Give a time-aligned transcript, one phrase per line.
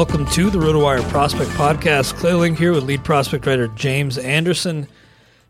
[0.00, 2.14] Welcome to the RotoWire Prospect Podcast.
[2.14, 4.88] Clay Link here with lead prospect writer James Anderson.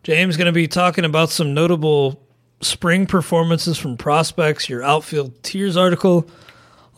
[0.02, 2.20] James going to be talking about some notable
[2.60, 6.28] spring performances from prospects, your outfield tiers article,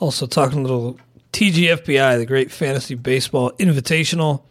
[0.01, 0.99] also talking a little
[1.35, 4.45] TGFBI, the Great Fantasy Baseball Invitational.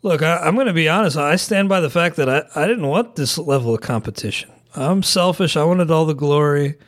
[0.00, 1.18] Look, I, am going to be honest.
[1.18, 4.50] I stand by the fact that I, I didn't want this level of competition.
[4.74, 5.58] I'm selfish.
[5.58, 6.78] I wanted all the glory,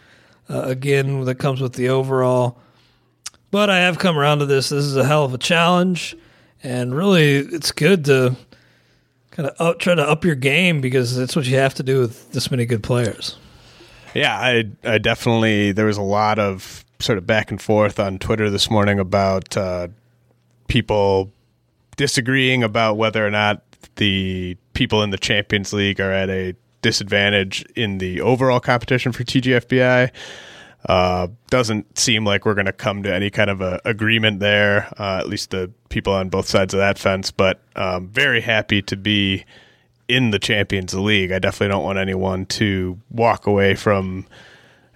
[0.48, 2.58] uh, again, that comes with the overall.
[3.50, 4.68] But I have come around to this.
[4.68, 6.16] This is a hell of a challenge,
[6.62, 8.36] and really, it's good to
[9.30, 12.00] kind of up, try to up your game because that's what you have to do
[12.00, 13.36] with this many good players.
[14.14, 15.72] Yeah, I, I definitely.
[15.72, 19.56] There was a lot of sort of back and forth on Twitter this morning about
[19.56, 19.88] uh,
[20.68, 21.30] people
[21.96, 23.62] disagreeing about whether or not
[23.96, 29.24] the people in the Champions League are at a disadvantage in the overall competition for
[29.24, 30.10] TGFBI.
[30.86, 34.92] Uh, doesn't seem like we're going to come to any kind of a agreement there.
[34.98, 37.30] Uh, at least the people on both sides of that fence.
[37.30, 39.44] But um, very happy to be
[40.08, 41.32] in the Champions League.
[41.32, 44.26] I definitely don't want anyone to walk away from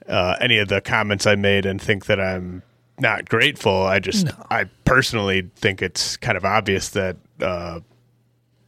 [0.08, 2.62] uh, any of the comments I made and think that I'm
[2.98, 3.82] not grateful.
[3.82, 4.46] I just, no.
[4.50, 7.80] I personally think it's kind of obvious that uh,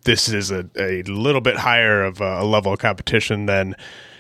[0.05, 3.75] this is a, a little bit higher of a level of competition than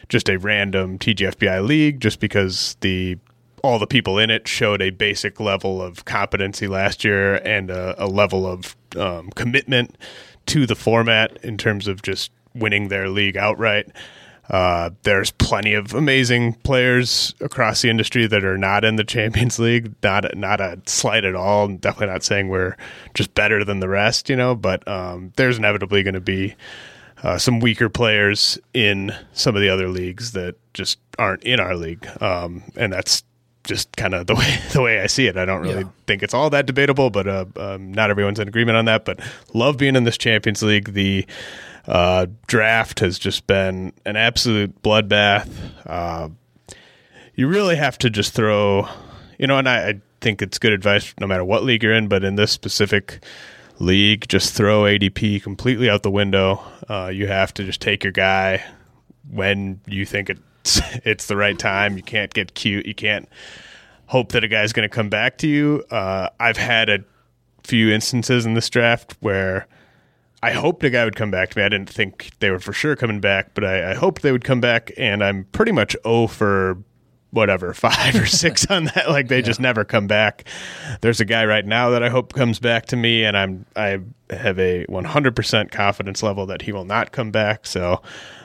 [0.09, 3.19] just a random TGFBI league, just because the
[3.63, 8.05] all the people in it showed a basic level of competency last year and a,
[8.05, 9.97] a level of um, commitment
[10.47, 13.91] to the format in terms of just winning their league outright.
[14.49, 19.59] Uh, there's plenty of amazing players across the industry that are not in the Champions
[19.59, 19.93] League.
[20.03, 21.67] Not not a slight at all.
[21.69, 22.77] Definitely not saying we're
[23.15, 24.55] just better than the rest, you know.
[24.55, 26.55] But um, there's inevitably going to be
[27.27, 31.75] uh, some weaker players in some of the other leagues that just aren't in our
[31.75, 33.25] league, um, and that's
[33.65, 35.37] just kind of the way the way I see it.
[35.37, 35.91] I don't really yeah.
[36.07, 39.05] think it's all that debatable, but uh, um, not everyone's in agreement on that.
[39.05, 39.19] But
[39.53, 40.93] love being in this Champions League.
[40.93, 41.27] The
[41.89, 45.51] uh, draft has just been an absolute bloodbath.
[45.85, 46.29] Uh,
[47.35, 48.89] you really have to just throw
[49.37, 52.07] you know, and I, I think it's good advice no matter what league you're in,
[52.07, 53.25] but in this specific
[53.79, 56.63] league, just throw ADP completely out the window.
[56.89, 58.65] Uh, you have to just take your guy
[59.31, 61.97] when you think it's it's the right time.
[61.97, 62.87] You can't get cute.
[62.87, 63.29] You can't
[64.07, 65.85] hope that a guy's going to come back to you.
[65.91, 67.05] Uh, I've had a
[67.65, 69.67] few instances in this draft where
[70.43, 71.65] I hoped a guy would come back to me.
[71.65, 74.45] I didn't think they were for sure coming back, but I, I hoped they would
[74.45, 76.79] come back, and I'm pretty much O for
[77.31, 79.09] whatever five or six on that.
[79.09, 79.43] Like they yeah.
[79.43, 80.45] just never come back.
[81.01, 84.01] There's a guy right now that I hope comes back to me, and I'm I
[84.31, 87.67] have a 100% confidence level that he will not come back.
[87.67, 88.03] So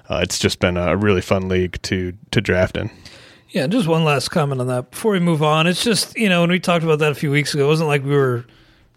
[0.09, 2.91] uh, it's just been a really fun league to to draft in.
[3.51, 5.67] Yeah, just one last comment on that before we move on.
[5.67, 7.89] It's just, you know, when we talked about that a few weeks ago, it wasn't
[7.89, 8.45] like we were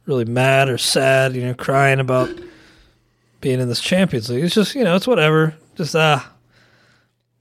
[0.06, 2.30] really mad or sad, you know, crying about
[3.40, 4.44] being in this Champions League.
[4.44, 5.56] It's just, you know, it's whatever.
[5.74, 6.32] Just, ah, uh,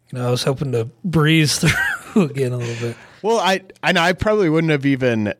[0.09, 1.69] you know, I was hoping to breeze through
[2.29, 2.97] again a little bit.
[3.21, 5.33] Well, I, I know I probably wouldn't have even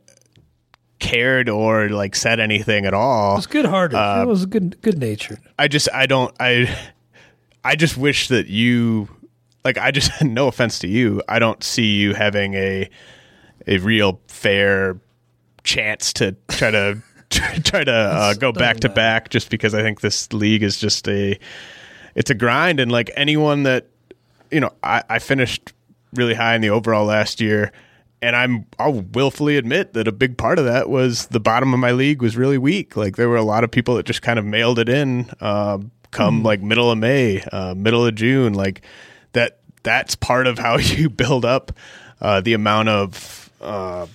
[0.99, 3.33] cared or like said anything at all.
[3.33, 3.97] It was good hearted.
[3.97, 5.39] Uh, it was good, good natured.
[5.59, 6.73] I just, I don't, I,
[7.63, 9.09] I just wish that you
[9.63, 12.89] like I just no offense to you, I don't see you having a
[13.67, 14.99] a real fair
[15.63, 20.01] chance to try to try to uh, go back to back just because I think
[20.01, 21.39] this league is just a
[22.15, 23.87] it's a grind and like anyone that
[24.51, 25.73] you know I, I finished
[26.13, 27.71] really high in the overall last year
[28.23, 31.79] and I'm I'll willfully admit that a big part of that was the bottom of
[31.79, 32.95] my league was really weak.
[32.95, 35.79] Like there were a lot of people that just kind of mailed it in uh,
[36.11, 36.45] come mm.
[36.45, 38.81] like middle of May, uh, middle of June, like
[39.33, 41.73] that that's part of how you build up
[42.21, 44.07] uh, the amount of uh,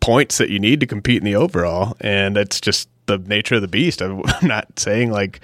[0.00, 3.62] points that you need to compete in the overall, and it's just the nature of
[3.62, 4.02] the beast.
[4.02, 5.40] I'm not saying like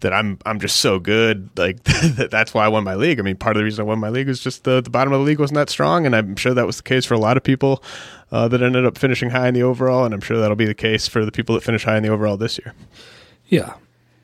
[0.00, 3.18] that I'm I'm just so good like that's why I won my league.
[3.18, 5.12] I mean, part of the reason I won my league was just the the bottom
[5.12, 7.18] of the league wasn't that strong, and I'm sure that was the case for a
[7.18, 7.82] lot of people
[8.32, 10.74] uh, that ended up finishing high in the overall, and I'm sure that'll be the
[10.74, 12.74] case for the people that finish high in the overall this year.
[13.46, 13.74] Yeah,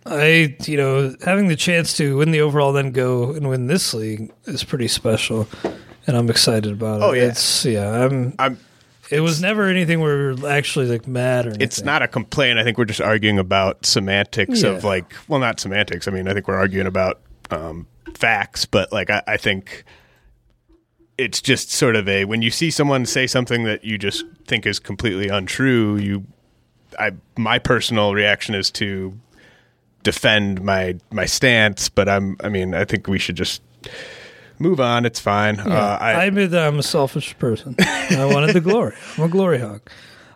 [0.06, 3.92] I, you know, having the chance to win the overall, then go and win this
[3.92, 5.48] league is pretty special,
[6.06, 7.04] and I'm excited about it.
[7.04, 8.04] Oh yeah, it's yeah.
[8.04, 8.34] I'm.
[8.38, 8.58] I'm.
[9.10, 11.48] It was never anything where we are actually like mad or.
[11.50, 11.62] Anything.
[11.62, 12.58] It's not a complaint.
[12.58, 14.70] I think we're just arguing about semantics yeah.
[14.70, 16.08] of like, well, not semantics.
[16.08, 17.20] I mean, I think we're arguing about
[17.50, 19.84] um, facts, but like, I, I think
[21.18, 24.66] it's just sort of a when you see someone say something that you just think
[24.66, 26.24] is completely untrue, you
[26.98, 29.18] I my personal reaction is to
[30.02, 33.62] defend my my stance, but I'm I mean I think we should just
[34.58, 35.04] move on.
[35.06, 35.56] It's fine.
[35.56, 37.74] Yeah, uh, I, I admit that I'm a selfish person.
[37.78, 38.94] I wanted the glory.
[39.16, 39.88] I'm a glory hog.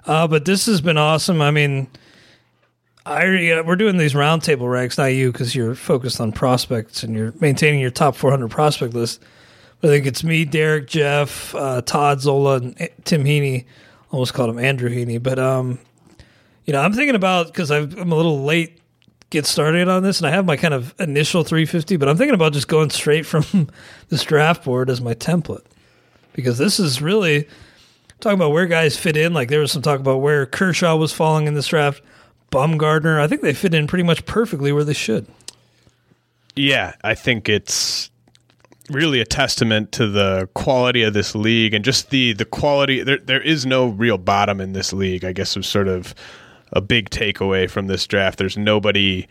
[0.07, 1.41] Uh, but this has been awesome.
[1.43, 1.89] I mean,
[3.07, 7.15] I uh, we're doing these roundtable ranks, not you, because you're focused on prospects and
[7.15, 9.23] you're maintaining your top 400 prospect list.
[9.81, 13.65] But I think it's me, Derek, Jeff, uh, Todd Zola, and Tim Heaney.
[14.11, 15.79] Almost called him Andrew Heaney, but um,
[16.65, 18.81] you know, I'm thinking about because I'm a little late
[19.31, 22.35] get started on this, and I have my kind of initial 350, but I'm thinking
[22.35, 23.69] about just going straight from
[24.09, 25.65] this draft board as my template
[26.33, 27.49] because this is really
[28.21, 29.33] talking about where guys fit in.
[29.33, 32.03] Like there was some talk about where Kershaw was falling in this draft,
[32.51, 33.21] Bumgarner.
[33.21, 35.27] I think they fit in pretty much perfectly where they should.
[36.57, 38.11] Yeah, I think it's
[38.91, 43.03] really a testament to the quality of this league and just the the quality.
[43.03, 45.25] There there is no real bottom in this league.
[45.25, 46.15] I guess was sort of
[46.73, 48.39] a big takeaway from this draft.
[48.39, 49.27] There's nobody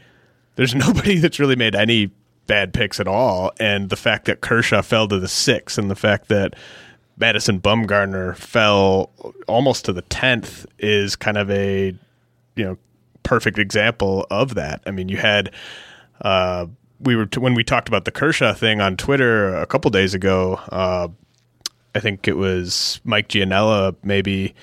[0.56, 2.12] there's nobody that's really made any
[2.48, 3.52] bad picks at all.
[3.60, 6.56] And the fact that Kershaw fell to the six and the fact that
[7.18, 9.12] Madison Bumgarner fell
[9.48, 11.96] almost to the tenth is kind of a
[12.56, 12.78] you know
[13.24, 14.82] perfect example of that.
[14.86, 15.54] I mean, you had
[16.22, 16.66] uh,
[17.00, 20.14] we were t- when we talked about the Kershaw thing on Twitter a couple days
[20.14, 20.56] ago.
[20.70, 21.10] Uh,
[21.96, 24.54] I think it was Mike Gianella maybe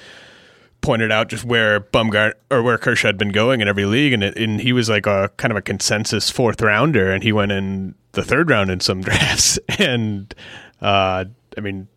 [0.86, 4.22] pointed out just where Bumgart or where Kershaw had been going in every league, and
[4.22, 7.50] it, and he was like a kind of a consensus fourth rounder, and he went
[7.50, 10.32] in the third round in some drafts, and
[10.80, 11.24] uh,
[11.58, 11.88] I mean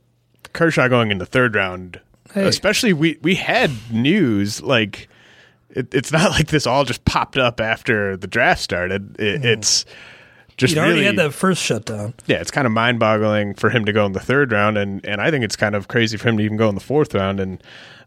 [0.53, 2.01] Kershaw going in the third round,
[2.33, 2.47] hey.
[2.47, 5.07] especially we we had news like.
[5.69, 9.19] It, it's not like this all just popped up after the draft started.
[9.19, 9.45] It, mm.
[9.45, 9.85] It's
[10.59, 12.13] just He'd already really, had that first shutdown.
[12.27, 15.03] Yeah, it's kind of mind boggling for him to go in the third round, and
[15.05, 17.15] and I think it's kind of crazy for him to even go in the fourth
[17.15, 17.39] round.
[17.39, 17.63] And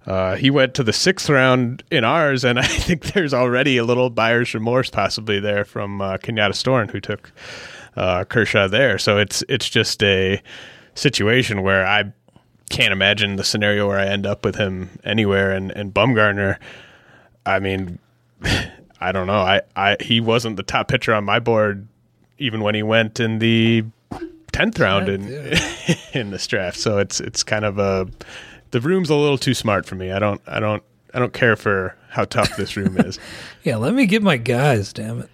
[0.07, 3.85] uh, he went to the sixth round in ours, and I think there's already a
[3.85, 7.33] little buyer's remorse possibly there from uh, Kenyatta Storm, who took
[7.97, 8.99] uh, Kershaw there.
[8.99, 10.43] So it's it's just a
[10.95, 12.13] situation where I
[12.69, 15.53] can't imagine the scenario where I end up with him anywhere.
[15.53, 16.59] And and Bumgarner,
[17.47, 17.99] I mean,
[19.01, 19.41] I don't know.
[19.41, 21.89] I, I he wasn't the top pitcher on my board
[22.39, 23.85] even when he went in the
[24.53, 25.95] tenth round in yeah.
[26.12, 26.79] in this draft.
[26.79, 28.09] So it's it's kind of a
[28.71, 30.11] the room's a little too smart for me.
[30.11, 30.83] I don't I don't
[31.15, 33.19] I don't care for how tough this room is.
[33.65, 35.31] Yeah, let me get my guys, damn it.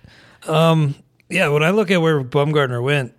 [0.46, 0.94] Um,
[1.30, 3.14] yeah, when I look at where Bumgarner went,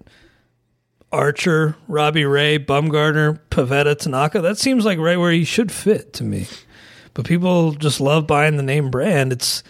[1.12, 6.24] Archer, Robbie Ray, Bumgarner, Pivetta, Tanaka, that seems like right where he should fit to
[6.24, 6.45] me.
[7.15, 9.33] But people just love buying the name brand.
[9.33, 9.63] It's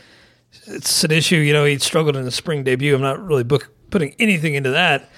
[0.68, 2.94] it's an issue, you know, he struggled in the spring debut.
[2.94, 5.10] I'm not really book, putting anything into that.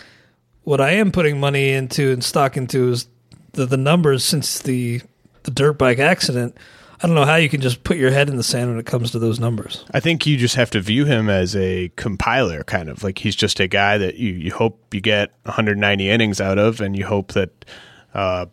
[0.63, 3.07] What I am putting money into and stock into is
[3.53, 5.01] the, the numbers since the
[5.43, 6.55] the dirt bike accident.
[7.03, 8.85] I don't know how you can just put your head in the sand when it
[8.85, 9.83] comes to those numbers.
[9.91, 13.35] I think you just have to view him as a compiler, kind of like he's
[13.35, 17.07] just a guy that you, you hope you get 190 innings out of, and you
[17.07, 17.65] hope that
[18.13, 18.45] uh,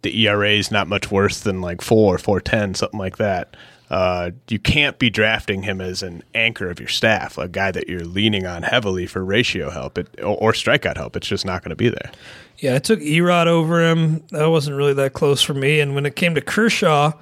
[0.00, 3.58] the ERA is not much worse than like four or 410, something like that.
[3.88, 7.88] Uh, you can't be drafting him as an anchor of your staff, a guy that
[7.88, 11.16] you're leaning on heavily for ratio help it, or, or strikeout help.
[11.16, 12.10] It's just not going to be there.
[12.58, 14.24] Yeah, I took Erod over him.
[14.30, 15.80] That wasn't really that close for me.
[15.80, 17.12] And when it came to Kershaw,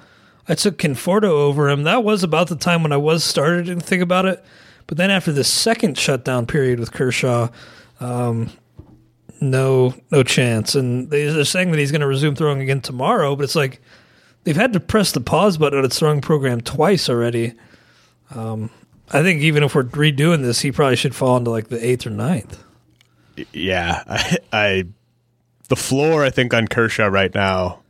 [0.47, 1.83] I took Conforto over him.
[1.83, 4.43] That was about the time when I was started to think about it.
[4.87, 7.49] But then after the second shutdown period with Kershaw,
[7.99, 8.51] um,
[9.41, 10.75] no, no chance.
[10.75, 13.35] And they're saying that he's going to resume throwing again tomorrow.
[13.35, 13.81] But it's like
[14.45, 17.53] they've had to press the pause button on its throwing program twice already.
[18.33, 18.69] Um,
[19.11, 22.07] I think even if we're redoing this, he probably should fall into like the eighth
[22.07, 22.63] or ninth.
[23.51, 24.85] Yeah, I, I
[25.67, 27.81] the floor I think on Kershaw right now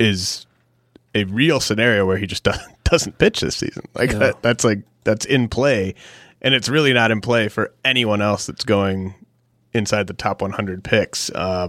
[0.00, 0.46] is
[1.14, 3.84] a real scenario where he just doesn't, doesn't pitch this season.
[3.94, 4.18] Like Yeah.
[4.18, 5.94] that, that's like that's in play,
[6.42, 9.14] and it's really not in play for anyone else that's going
[9.74, 11.68] inside the top 100 picks uh,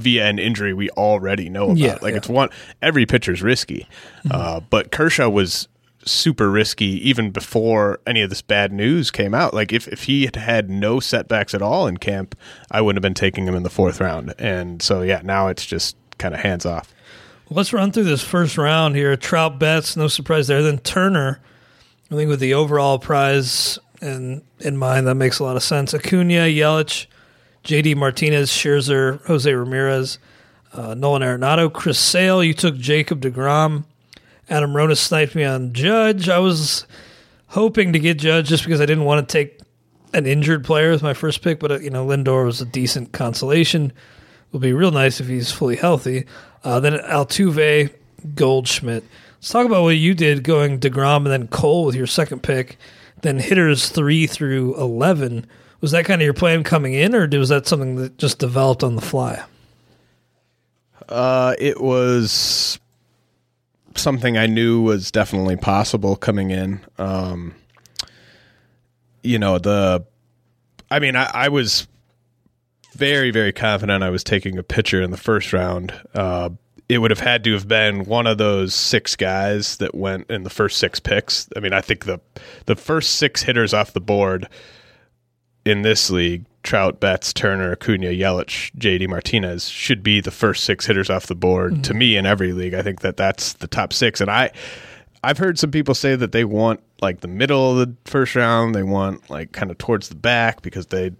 [0.00, 1.76] via an injury we already know about.
[1.76, 2.08] Yeah, like yeah.
[2.08, 2.16] Mm-hmm.
[2.16, 2.48] it's one
[2.82, 3.88] every pitcher's risky,
[4.30, 5.68] uh, but Kershaw was
[6.06, 9.54] super risky even before any of this bad news came out.
[9.54, 12.36] Like if, if he had had no setbacks at all in camp,
[12.70, 14.34] I wouldn't have been taking him in the fourth round.
[14.38, 16.92] And so yeah, now it's just kind of hands off.
[17.50, 19.16] Let's run through this first round here.
[19.16, 20.62] Trout Betts, no surprise there.
[20.62, 21.40] Then Turner,
[22.10, 25.94] I think with the overall prize in in mind, that makes a lot of sense.
[25.94, 27.06] Acuna, Yelich,
[27.64, 27.94] J.D.
[27.94, 30.18] Martinez, Scherzer, Jose Ramirez,
[30.74, 32.44] uh, Nolan Arenado, Chris Sale.
[32.44, 33.84] You took Jacob Degrom.
[34.50, 36.28] Adam Ronis sniped me on Judge.
[36.28, 36.86] I was
[37.48, 39.60] hoping to get Judge just because I didn't want to take
[40.12, 43.12] an injured player as my first pick, but uh, you know Lindor was a decent
[43.12, 43.92] consolation.
[44.52, 46.26] Will be real nice if he's fully healthy.
[46.62, 47.92] Uh, then Altuve,
[48.34, 49.04] Goldschmidt.
[49.36, 52.76] Let's talk about what you did going Degrom and then Cole with your second pick.
[53.22, 55.46] Then hitters three through eleven.
[55.84, 58.82] Was that kind of your plan coming in, or was that something that just developed
[58.82, 59.44] on the fly?
[61.10, 62.80] Uh, it was
[63.94, 66.80] something I knew was definitely possible coming in.
[66.96, 67.54] Um,
[69.22, 70.06] you know, the,
[70.90, 71.86] I mean, I, I was
[72.94, 75.92] very, very confident I was taking a pitcher in the first round.
[76.14, 76.48] Uh,
[76.88, 80.44] it would have had to have been one of those six guys that went in
[80.44, 81.46] the first six picks.
[81.54, 82.22] I mean, I think the
[82.64, 84.48] the first six hitters off the board
[85.64, 90.86] in this league, Trout, Betts, Turner, Acuna, Yelich, JD Martinez should be the first six
[90.86, 91.82] hitters off the board mm-hmm.
[91.82, 92.74] to me in every league.
[92.74, 94.50] I think that that's the top six, and I
[95.22, 98.74] I've heard some people say that they want like the middle of the first round.
[98.74, 101.12] They want like kind of towards the back because they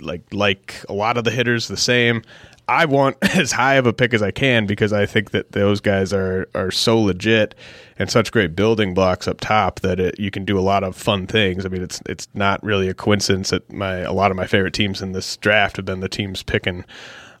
[0.00, 2.22] like like a lot of the hitters the same.
[2.68, 5.80] I want as high of a pick as I can because I think that those
[5.80, 7.54] guys are are so legit
[7.98, 10.96] and such great building blocks up top that it, you can do a lot of
[10.96, 11.64] fun things.
[11.64, 14.74] I mean, it's it's not really a coincidence that my a lot of my favorite
[14.74, 16.84] teams in this draft have been the teams picking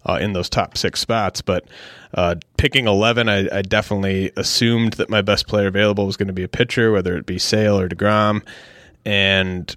[0.04, 1.40] uh, in those top six spots.
[1.40, 1.64] But
[2.14, 6.32] uh, picking 11, I, I definitely assumed that my best player available was going to
[6.32, 8.42] be a pitcher, whether it be Sale or DeGrom.
[9.04, 9.74] And,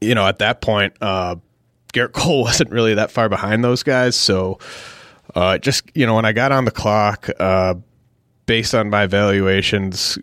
[0.00, 1.36] you know, at that point, uh,
[1.96, 4.16] Gerrit Cole wasn't really that far behind those guys.
[4.16, 4.58] So
[5.34, 7.74] uh, just, you know, when I got on the clock, uh,
[8.46, 10.18] based on my valuations,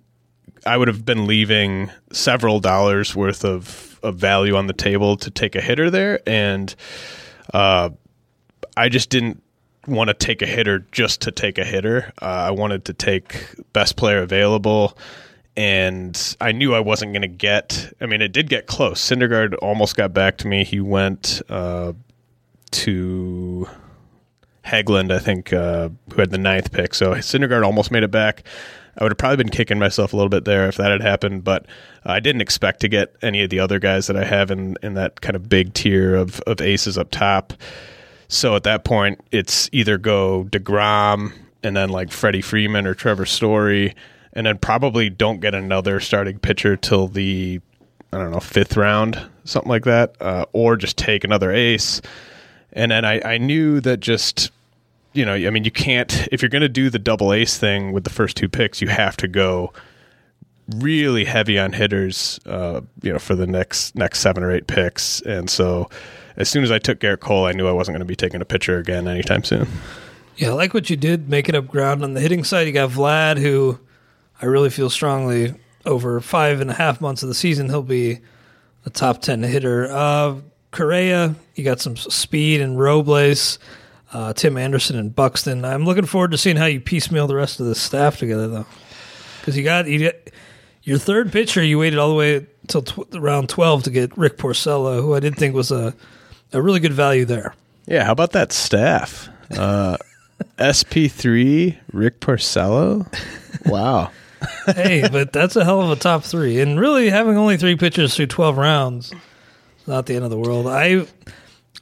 [0.65, 5.29] I would have been leaving several dollars worth of, of value on the table to
[5.29, 6.21] take a hitter there.
[6.27, 6.73] And,
[7.53, 7.89] uh,
[8.77, 9.43] I just didn't
[9.87, 12.11] want to take a hitter just to take a hitter.
[12.21, 14.97] Uh, I wanted to take best player available,
[15.55, 17.93] and I knew I wasn't going to get.
[18.01, 19.01] I mean, it did get close.
[19.01, 20.63] Syndergaard almost got back to me.
[20.63, 21.93] He went uh,
[22.71, 23.67] to
[24.65, 26.93] Hagland, I think, uh, who had the ninth pick.
[26.93, 28.43] So Syndergaard almost made it back.
[28.97, 31.43] I would have probably been kicking myself a little bit there if that had happened,
[31.43, 31.65] but
[32.05, 34.93] I didn't expect to get any of the other guys that I have in, in
[34.93, 37.53] that kind of big tier of, of aces up top.
[38.27, 41.33] So at that point, it's either go DeGrom
[41.63, 43.95] and then like Freddie Freeman or Trevor Story,
[44.33, 47.61] and then probably don't get another starting pitcher till the,
[48.11, 52.01] I don't know, fifth round, something like that, uh, or just take another ace.
[52.73, 54.51] And then I, I knew that just
[55.13, 57.91] you know, I mean, you can't if you're going to do the double ace thing
[57.91, 59.71] with the first two picks, you have to go
[60.75, 65.21] really heavy on hitters, uh, you know, for the next next seven or eight picks.
[65.21, 65.89] And so,
[66.35, 68.41] as soon as I took Gerrit Cole, I knew I wasn't going to be taking
[68.41, 69.67] a pitcher again anytime soon.
[70.35, 72.65] Yeah, I like what you did, making up ground on the hitting side.
[72.65, 73.79] You got Vlad, who
[74.43, 78.19] I really feel strongly over five and a half months of the season, he'll be
[78.85, 79.87] a top ten hitter.
[79.89, 80.35] Uh,
[80.71, 83.57] Correa, you got some speed and Robles.
[84.11, 85.63] Uh, Tim Anderson and Buxton.
[85.63, 88.65] I'm looking forward to seeing how you piecemeal the rest of the staff together, though,
[89.39, 90.15] because you got you got
[90.83, 91.63] your third pitcher.
[91.63, 95.21] You waited all the way until tw- round 12 to get Rick Porcello, who I
[95.21, 95.95] didn't think was a
[96.51, 97.55] a really good value there.
[97.85, 99.29] Yeah, how about that staff?
[99.57, 99.95] Uh,
[100.57, 103.07] SP3, Rick Porcello.
[103.65, 104.11] Wow.
[104.65, 108.15] Hey, but that's a hell of a top three, and really having only three pitchers
[108.15, 110.67] through 12 rounds, is not the end of the world.
[110.67, 111.05] I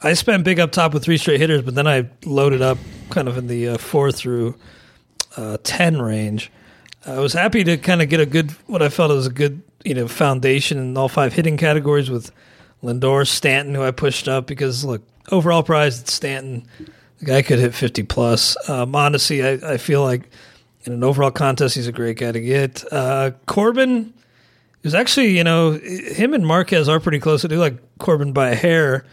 [0.04, 2.78] I spent big up top with three straight hitters, but then I loaded up
[3.10, 4.56] kind of in the uh, four through
[5.38, 6.52] uh, ten range.
[7.06, 9.64] I was happy to kind of get a good, what I felt was a good,
[9.84, 12.32] you know, foundation in all five hitting categories with
[12.84, 15.02] Lindor, Stanton, who I pushed up because look,
[15.32, 16.68] overall prize at Stanton,
[17.20, 18.56] the guy could hit fifty plus.
[18.68, 20.30] Mondesi, I, I feel like
[20.86, 22.84] in an overall contest, he's a great guy to get.
[22.92, 24.14] Uh, Corbin
[24.84, 27.46] is actually, you know, him and Marquez are pretty close.
[27.46, 29.06] I do like Corbin by a hair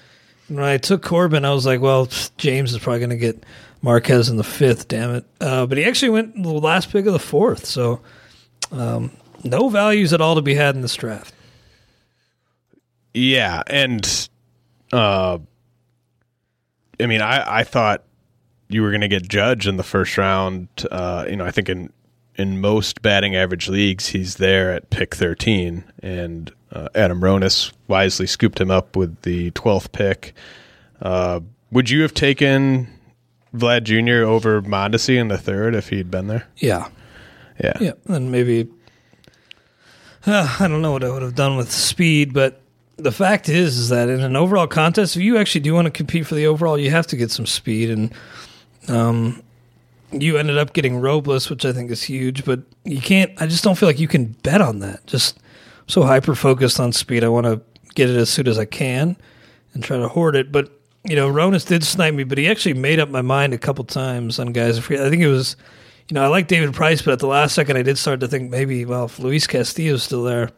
[0.49, 2.09] when I took Corbin, I was like, well,
[2.39, 3.45] James is probably going to get
[3.83, 5.25] Marquez in the fifth, damn it.
[5.41, 7.67] Uh, but he actually went the last pick of the fourth.
[7.67, 8.01] So
[8.73, 9.13] um,
[9.45, 11.35] no values at all to be had in this draft.
[13.13, 13.63] Yeah.
[13.67, 14.29] And,
[14.93, 15.39] uh,
[16.99, 18.05] I mean, I, I thought
[18.69, 20.69] you were going to get Judge in the first round.
[20.91, 21.93] Uh, you know, I think in
[22.39, 25.85] in most batting average leagues, he's there at pick 13.
[26.03, 30.35] And uh, Adam Ronis wisely scooped him up with the 12th pick.
[31.03, 31.41] Uh,
[31.73, 32.89] would you have taken
[33.53, 34.25] Vlad Jr.
[34.25, 36.47] over Mondesi in the third if he'd been there?
[36.59, 36.89] Yeah.
[37.63, 37.77] Yeah.
[37.81, 37.93] Yeah.
[38.07, 38.69] And maybe,
[40.25, 42.61] uh, I don't know what I would have done with speed, but
[42.97, 45.91] the fact is, is that in an overall contest, if you actually do want to
[45.91, 47.91] compete for the overall, you have to get some speed.
[47.91, 48.15] And,
[48.89, 49.43] um,
[50.13, 53.31] you ended up getting Robles, which I think is huge, but you can't.
[53.41, 55.07] I just don't feel like you can bet on that.
[55.07, 55.39] Just
[55.87, 57.25] so hyper focused on speed.
[57.25, 57.61] I want to
[57.95, 59.17] get it as soon as I can
[59.75, 60.51] and try to hoard it.
[60.53, 60.71] But
[61.05, 63.85] you know, Ronis did snipe me, but he actually made up my mind a couple
[63.85, 64.79] times on guys.
[64.79, 65.57] I think it was,
[66.09, 68.29] you know, I like David Price, but at the last second, I did start to
[68.29, 70.51] think maybe, well, if Luis Castillo's still there,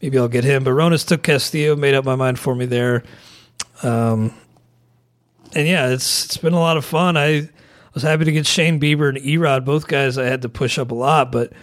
[0.00, 0.62] maybe I'll get him.
[0.64, 3.02] But Ronis took Castillo, made up my mind for me there.
[3.82, 4.34] Um,
[5.56, 7.16] and yeah, it's it's been a lot of fun.
[7.16, 7.48] I
[7.94, 10.90] was happy to get Shane Bieber and Erod, both guys I had to push up
[10.90, 11.54] a lot, but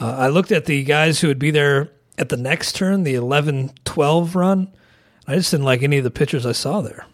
[0.00, 3.14] uh, I looked at the guys who would be there at the next turn, the
[3.14, 4.72] 11 12 run.
[5.28, 7.04] I just didn't like any of the pitchers I saw there.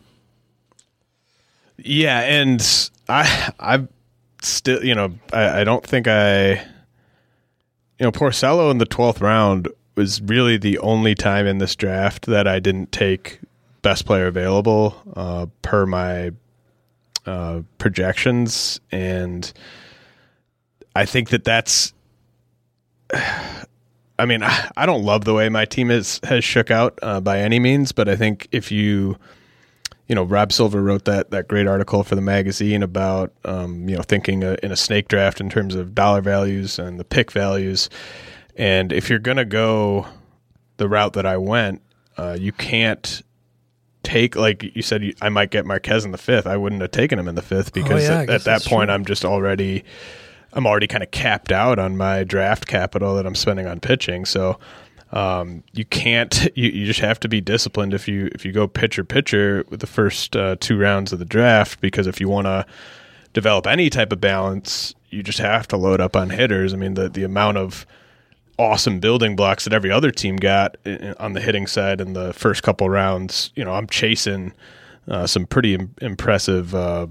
[1.76, 2.60] Yeah, and
[3.08, 3.88] I I
[4.40, 6.58] still you know I, I don't think I you
[7.98, 12.46] know Porcello in the twelfth round was really the only time in this draft that
[12.46, 13.40] I didn't take
[13.82, 16.32] best player available uh, per my
[17.26, 19.52] uh, projections, and
[20.94, 21.92] I think that that's.
[24.20, 27.38] I mean, I don't love the way my team is has shook out uh, by
[27.38, 29.16] any means, but I think if you,
[30.08, 33.94] you know, Rob Silver wrote that that great article for the magazine about, um, you
[33.94, 37.30] know, thinking uh, in a snake draft in terms of dollar values and the pick
[37.30, 37.88] values,
[38.56, 40.04] and if you're gonna go
[40.78, 41.80] the route that I went,
[42.16, 43.22] uh, you can't
[44.08, 46.46] take like you said I might get Marquez in the fifth.
[46.46, 48.64] I wouldn't have taken him in the fifth oh, because oh, yeah, at, at, that
[48.64, 48.94] point true.
[48.94, 49.84] I'm just already
[50.54, 54.24] I'm already kind of capped out on my draft capital that I'm spending on pitching.
[54.24, 54.58] So
[55.12, 58.66] um, you can't you, you just have to be disciplined if you if you go
[58.66, 62.46] pitcher pitcher with the first uh, two rounds of the draft because if you want
[62.46, 62.64] to
[63.34, 66.72] develop any type of balance, you just have to load up on hitters.
[66.72, 67.86] I mean the the amount of
[68.58, 70.76] awesome building blocks that every other team got
[71.18, 73.52] on the hitting side in the first couple rounds.
[73.54, 74.52] You know, I'm chasing
[75.08, 77.06] uh, some pretty Im- impressive uh,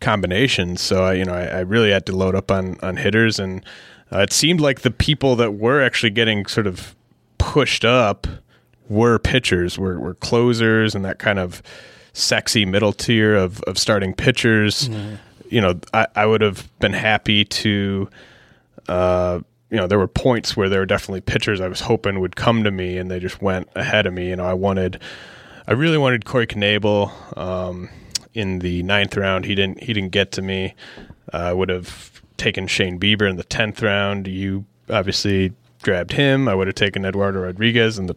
[0.00, 0.80] combinations.
[0.80, 3.64] So I, you know, I, I, really had to load up on on hitters, and
[4.12, 6.94] uh, it seemed like the people that were actually getting sort of
[7.38, 8.26] pushed up
[8.88, 11.62] were pitchers, were were closers, and that kind of
[12.12, 14.88] sexy middle tier of of starting pitchers.
[14.88, 15.14] Mm-hmm.
[15.50, 18.10] You know, I, I would have been happy to.
[18.88, 22.36] Uh, you know, there were points where there were definitely pitchers I was hoping would
[22.36, 24.30] come to me, and they just went ahead of me.
[24.30, 25.00] You know, I wanted,
[25.66, 27.90] I really wanted Corey Knebel um,
[28.34, 29.44] in the ninth round.
[29.44, 30.74] He didn't, he didn't get to me.
[31.32, 34.26] Uh, I would have taken Shane Bieber in the tenth round.
[34.26, 35.52] You obviously
[35.82, 36.48] grabbed him.
[36.48, 38.16] I would have taken Eduardo Rodriguez in the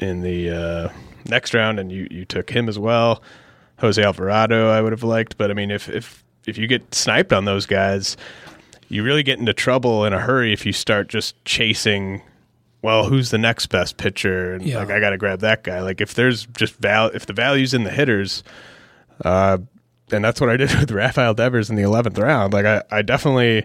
[0.00, 0.88] in the uh,
[1.26, 3.22] next round, and you you took him as well.
[3.78, 7.32] Jose Alvarado, I would have liked, but I mean, if if if you get sniped
[7.32, 8.16] on those guys,
[8.90, 12.22] you really get into trouble in a hurry if you start just chasing.
[12.82, 14.54] Well, who's the next best pitcher?
[14.54, 14.78] And Yeah.
[14.78, 15.80] like I got to grab that guy.
[15.82, 18.42] Like if there's just val, if the value's in the hitters,
[19.24, 19.58] uh,
[20.10, 22.52] and that's what I did with Rafael Devers in the eleventh round.
[22.52, 23.64] Like I, I definitely.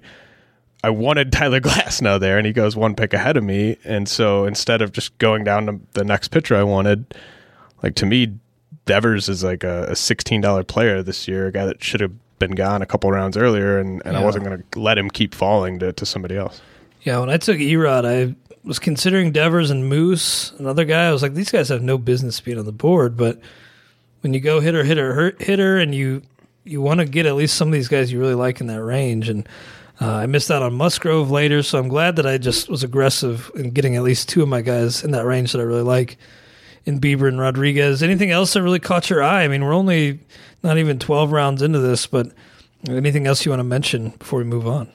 [0.83, 3.77] I wanted Tyler Glasnow there, and he goes one pick ahead of me.
[3.83, 7.15] And so instead of just going down to the next pitcher I wanted,
[7.81, 8.35] like to me,
[8.85, 12.11] Devers is like a, a sixteen dollar player this year, a guy that should have
[12.39, 15.33] been gone a couple rounds earlier, and, and I wasn't going to let him keep
[15.33, 16.61] falling to, to somebody else.
[17.01, 21.07] Yeah, when I took Erod, I was considering Devers and Moose, another guy.
[21.07, 23.15] I was like, these guys have no business being on the board.
[23.15, 23.39] But
[24.21, 26.23] when you go hitter, hitter, hitter, and you
[26.63, 28.81] you want to get at least some of these guys you really like in that
[28.81, 29.47] range, and
[30.01, 33.51] uh, I missed out on Musgrove later, so I'm glad that I just was aggressive
[33.55, 36.17] in getting at least two of my guys in that range that I really like
[36.85, 38.03] in Bieber and Rodriguez.
[38.03, 39.43] Anything else that really caught your eye?
[39.43, 40.19] I mean, we're only
[40.63, 42.31] not even 12 rounds into this, but
[42.87, 44.89] anything else you want to mention before we move on?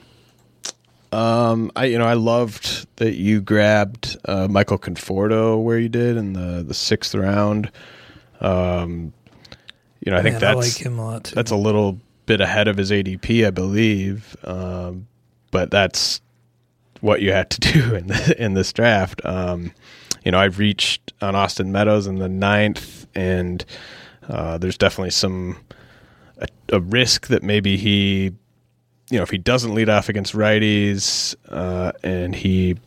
[1.13, 6.15] Um, I you know I loved that you grabbed uh, Michael Conforto where you did
[6.15, 7.69] in the the sixth round.
[8.39, 9.11] Um,
[9.99, 12.91] you know I think that's I like a that's a little bit ahead of his
[12.91, 14.37] ADP, I believe.
[14.45, 15.07] Um,
[15.51, 16.21] but that's
[17.01, 19.21] what you had to do in the, in this draft.
[19.25, 19.73] Um,
[20.23, 23.63] you know, I've reached on Austin Meadows in the ninth, and
[24.29, 25.57] uh, there's definitely some
[26.37, 28.31] a, a risk that maybe he,
[29.09, 32.77] you know, if he doesn't lead off against righties uh, and he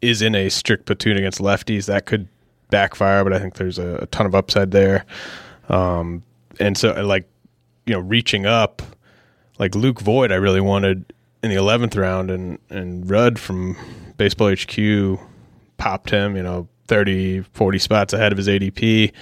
[0.00, 2.28] is in a strict platoon against lefties, that could
[2.70, 3.24] backfire.
[3.24, 5.04] But I think there's a, a ton of upside there.
[5.68, 6.22] Um,
[6.58, 7.28] and so, like,
[7.86, 8.82] you know, reaching up,
[9.58, 13.76] like Luke Voit, I really wanted in the eleventh round, and and Rudd from
[14.16, 15.18] Baseball HQ
[15.80, 19.12] popped him, you know, 30, 40 spots ahead of his ADP.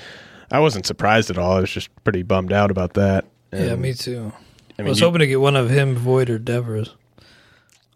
[0.51, 1.57] I wasn't surprised at all.
[1.57, 3.25] I was just pretty bummed out about that.
[3.53, 4.33] yeah, me too.
[4.79, 6.95] I I, was you- hoping to get one of him, Voit or Devers.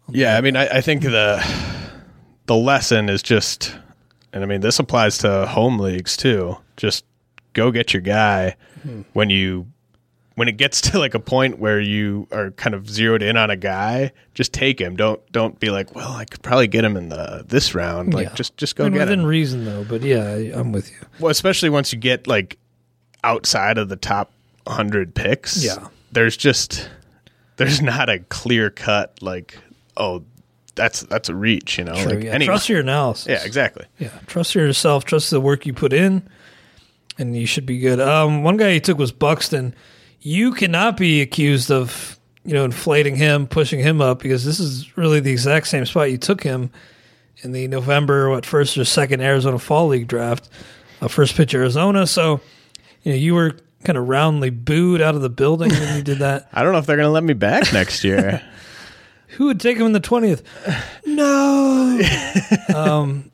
[0.09, 1.43] Yeah, I mean, I, I think the
[2.45, 3.75] the lesson is just,
[4.33, 6.57] and I mean, this applies to home leagues too.
[6.75, 7.05] Just
[7.53, 9.03] go get your guy hmm.
[9.13, 9.67] when you
[10.35, 13.49] when it gets to like a point where you are kind of zeroed in on
[13.49, 14.11] a guy.
[14.33, 14.95] Just take him.
[14.95, 18.13] Don't don't be like, well, I could probably get him in the this round.
[18.13, 18.33] Like, Yeah.
[18.35, 19.25] just just go mean, get within him.
[19.25, 19.83] reason, though.
[19.83, 20.97] But yeah, I, I'm with you.
[21.19, 22.57] Well, especially once you get like
[23.23, 24.31] outside of the top
[24.67, 25.63] hundred picks.
[25.63, 25.87] Yeah.
[26.11, 26.89] there's just
[27.57, 29.57] there's not a clear cut like
[29.97, 30.23] oh
[30.75, 31.77] that's that's a reach.
[31.77, 32.31] You know, True, like yeah.
[32.31, 33.27] any- Trust your analysis.
[33.27, 33.85] yeah, exactly.
[33.99, 35.05] Yeah, trust yourself.
[35.05, 36.27] Trust the work you put in,
[37.19, 37.99] and you should be good.
[37.99, 39.75] Um, one guy he took was Buxton.
[40.25, 44.97] You cannot be accused of you know inflating him, pushing him up because this is
[44.97, 46.71] really the exact same spot you took him
[47.41, 50.49] in the November what first or second Arizona Fall League draft,
[51.01, 52.07] uh, first pitch Arizona.
[52.07, 52.39] So
[53.03, 56.19] you know you were kind of roundly booed out of the building when you did
[56.19, 56.47] that.
[56.53, 58.41] I don't know if they're going to let me back next year.
[59.35, 60.41] Who would take him in the twentieth?
[61.05, 61.99] No.
[62.73, 63.29] um,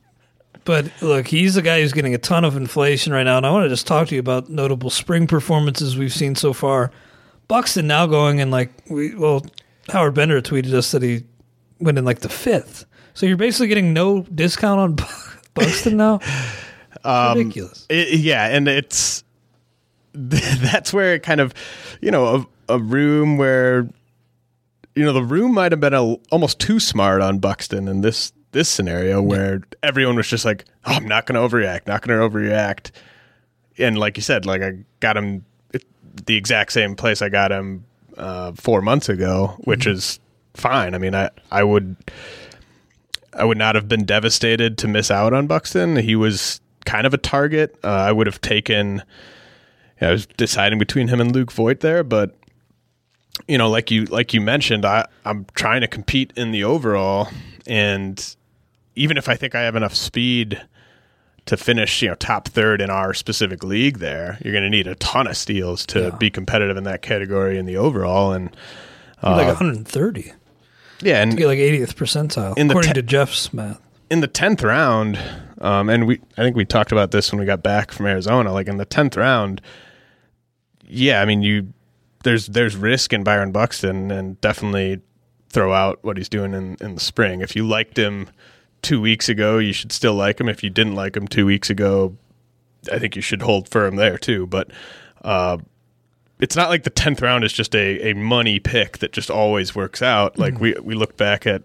[0.70, 3.50] but look, he's the guy who's getting a ton of inflation right now, and I
[3.50, 6.92] want to just talk to you about notable spring performances we've seen so far.
[7.48, 9.44] Buxton now going in like we well,
[9.88, 11.24] Howard Bender tweeted us that he
[11.80, 12.84] went in like the fifth.
[13.14, 14.96] So you're basically getting no discount on
[15.54, 16.20] Buxton now.
[17.02, 17.86] Um, Ridiculous.
[17.88, 19.24] It- yeah, and it's
[20.12, 21.54] that's where it kind of,
[22.02, 23.88] you know, a, a room where,
[24.94, 28.32] you know, the room might have been a, almost too smart on Buxton and this
[28.52, 32.18] this scenario where everyone was just like, oh, I'm not going to overreact, not going
[32.18, 32.90] to overreact,
[33.78, 35.44] and like you said, like I got him
[36.26, 37.84] the exact same place I got him
[38.16, 40.20] uh, four months ago, which is
[40.54, 40.94] fine.
[40.94, 41.96] I mean, I I would.
[43.32, 45.94] I would not have been devastated to miss out on Buxton.
[45.94, 47.78] He was kind of a target.
[47.84, 49.04] Uh, I would have taken.
[50.02, 52.36] yeah, I was deciding between him and Luke Voit there, but
[53.46, 57.28] you know, like you like you mentioned, I I'm trying to compete in the overall,
[57.66, 58.36] and
[58.96, 60.60] even if I think I have enough speed
[61.46, 64.86] to finish, you know, top third in our specific league, there you're going to need
[64.86, 66.10] a ton of steals to Yeah.
[66.16, 68.54] be competitive in that category in the overall, and
[69.22, 70.32] You're like 130.
[71.02, 73.80] yeah, and You get like 80th percentile In the according te- to Jeff's math.
[74.10, 75.18] in the tenth round,
[75.60, 78.52] um, and we I think we talked about this when we got back from Arizona.
[78.52, 79.60] Like in the tenth round,
[80.86, 81.72] yeah, I mean you
[82.22, 85.00] there's there's risk in Byron Buxton, and definitely
[85.48, 87.40] throw out what he's doing in in the spring.
[87.40, 88.28] If you liked him
[88.82, 90.48] two weeks ago, you should still like him.
[90.48, 92.16] If you didn't like him two weeks ago,
[92.92, 94.46] I think you should hold firm there too.
[94.46, 94.70] But
[95.22, 95.58] uh,
[96.38, 99.74] it's not like the tenth round is just a, a money pick that just always
[99.74, 100.38] works out.
[100.38, 101.62] Like we we look back at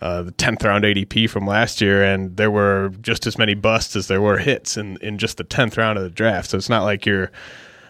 [0.00, 3.96] uh, the tenth round ADP from last year, and there were just as many busts
[3.96, 6.50] as there were hits in, in just the tenth round of the draft.
[6.50, 7.30] So it's not like you're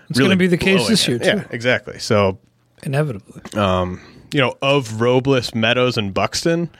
[0.08, 1.08] It's really gonna be the case this it.
[1.08, 1.24] year, too.
[1.26, 1.98] Yeah, exactly.
[1.98, 2.38] So
[2.84, 3.60] Inevitably.
[3.60, 4.00] Um,
[4.32, 6.70] you know, of Robles, Meadows, and Buxton,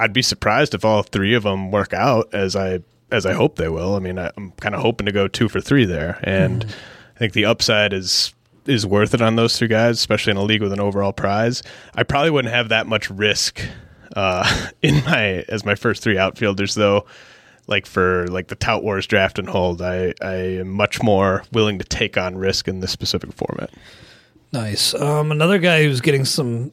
[0.00, 2.80] I'd be surprised if all three of them work out as I
[3.12, 3.96] as I hope they will.
[3.96, 6.70] I mean, I, am kind of hoping to go two for three there, and mm.
[7.16, 8.34] I think the upside is
[8.66, 11.62] is worth it on those three guys, especially in a league with an overall prize.
[11.94, 13.60] I probably wouldn't have that much risk
[14.16, 17.04] uh, in my as my first three outfielders, though.
[17.66, 21.78] Like for like the Tout Wars draft and hold, I I am much more willing
[21.78, 23.70] to take on risk in this specific format.
[24.52, 24.94] Nice.
[24.94, 26.72] Um, another guy who's getting some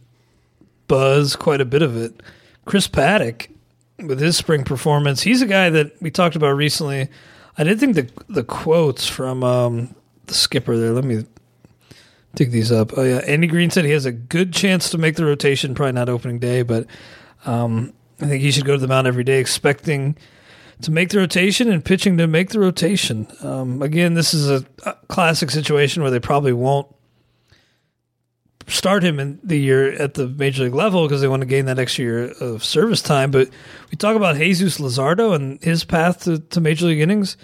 [0.87, 2.23] buzz, quite a bit of it,
[2.67, 3.49] Chris Paddack
[3.97, 5.21] with his spring performance.
[5.21, 7.09] He's a guy that we talked about recently.
[7.57, 9.95] I did think the the quotes from um,
[10.27, 10.91] the skipper there.
[10.91, 11.25] Let me
[12.35, 12.91] dig these up.
[12.95, 15.73] Oh yeah, Andy Green said he has a good chance to make the rotation.
[15.73, 16.85] Probably not opening day, but
[17.45, 20.17] um, I think he should go to the mound every day, expecting
[20.81, 23.27] to make the rotation and pitching to make the rotation.
[23.41, 26.87] Um, again, this is a, a, classic situation where they probably won't
[28.67, 31.65] start him in the year at the major league level because they want to gain
[31.65, 33.31] that extra year of service time.
[33.31, 33.49] But
[33.89, 37.37] we talk about Jesus Luzardo and his path to, to major league innings.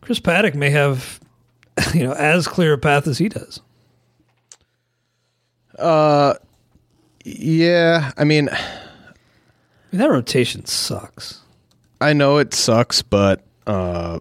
[0.00, 1.20] Chris Paddack may have,
[1.94, 3.60] you know, as clear a path as he does.
[5.78, 6.34] Uh,
[7.24, 8.12] yeah.
[8.16, 8.52] I mean, I
[9.90, 11.40] mean that rotation sucks.
[12.00, 14.20] I know it sucks, but uh,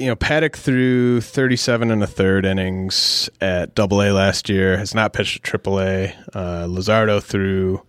[0.00, 4.78] you know, Paddack threw 37 and a third innings at Double A last year.
[4.78, 6.14] Has not pitched at Triple A.
[6.32, 7.82] Uh, threw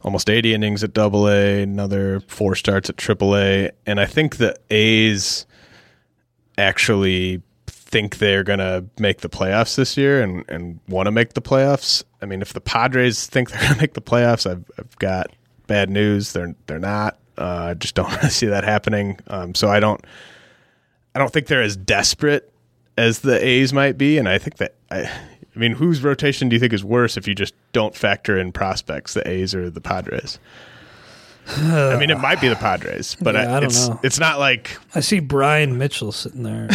[0.00, 1.62] almost 80 innings at Double A.
[1.62, 3.70] Another four starts at Triple A.
[3.84, 5.44] And I think the A's
[6.56, 11.34] actually think they're going to make the playoffs this year and, and want to make
[11.34, 12.02] the playoffs.
[12.22, 15.26] I mean, if the Padres think they're going to make the playoffs, I've, I've got
[15.66, 16.32] bad news.
[16.32, 17.18] They're they're not.
[17.36, 19.18] Uh, I just don't see that happening.
[19.26, 20.02] Um, so I don't.
[21.14, 22.52] I don't think they're as desperate
[22.96, 26.56] as the A's might be, and I think that I, I mean, whose rotation do
[26.56, 29.80] you think is worse if you just don't factor in prospects, the A's or the
[29.80, 30.38] Padres?
[31.46, 34.00] I mean, it might be the Padres, but yeah, I, I it's know.
[34.02, 36.68] it's not like I see Bryan Mitchell sitting there.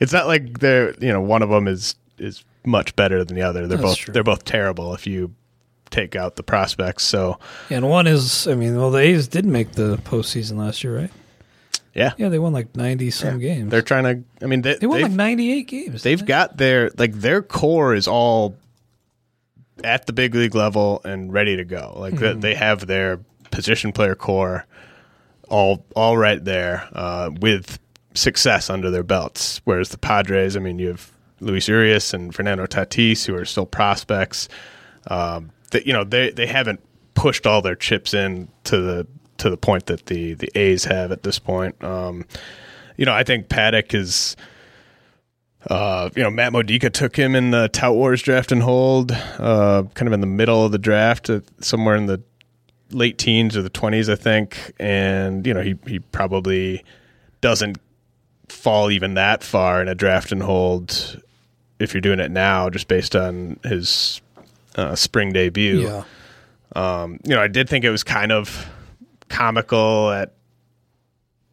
[0.00, 3.42] it's not like they're you know one of them is is much better than the
[3.42, 3.66] other.
[3.66, 4.14] They're That's both true.
[4.14, 5.34] they're both terrible if you
[5.90, 7.04] take out the prospects.
[7.04, 7.38] So
[7.70, 11.10] and one is I mean, well, the A's did make the postseason last year, right?
[11.94, 13.54] Yeah, yeah, they won like ninety some yeah.
[13.54, 13.70] games.
[13.70, 14.44] They're trying to.
[14.44, 16.02] I mean, they, they won like ninety eight games.
[16.02, 18.56] They've got their like their core is all
[19.82, 21.94] at the big league level and ready to go.
[21.96, 22.40] Like mm-hmm.
[22.40, 24.66] they have their position player core
[25.48, 27.78] all all right there uh, with
[28.14, 29.60] success under their belts.
[29.64, 33.66] Whereas the Padres, I mean, you have Luis Urias and Fernando Tatis who are still
[33.66, 34.48] prospects.
[35.08, 36.80] Um, that you know they they haven't
[37.14, 39.06] pushed all their chips in to the
[39.40, 41.82] to the point that the the A's have at this point.
[41.82, 42.24] Um,
[42.96, 44.36] you know, I think Paddack is.
[45.68, 49.82] Uh, you know, Matt Modica took him in the Tout Wars draft and hold, uh,
[49.92, 52.22] kind of in the middle of the draft, uh, somewhere in the
[52.92, 54.72] late teens or the twenties, I think.
[54.80, 56.82] And you know, he he probably
[57.42, 57.78] doesn't
[58.48, 61.22] fall even that far in a draft and hold
[61.78, 64.22] if you're doing it now, just based on his
[64.76, 65.82] uh, spring debut.
[65.82, 66.04] Yeah.
[66.74, 68.66] Um, you know, I did think it was kind of
[69.30, 70.34] comical at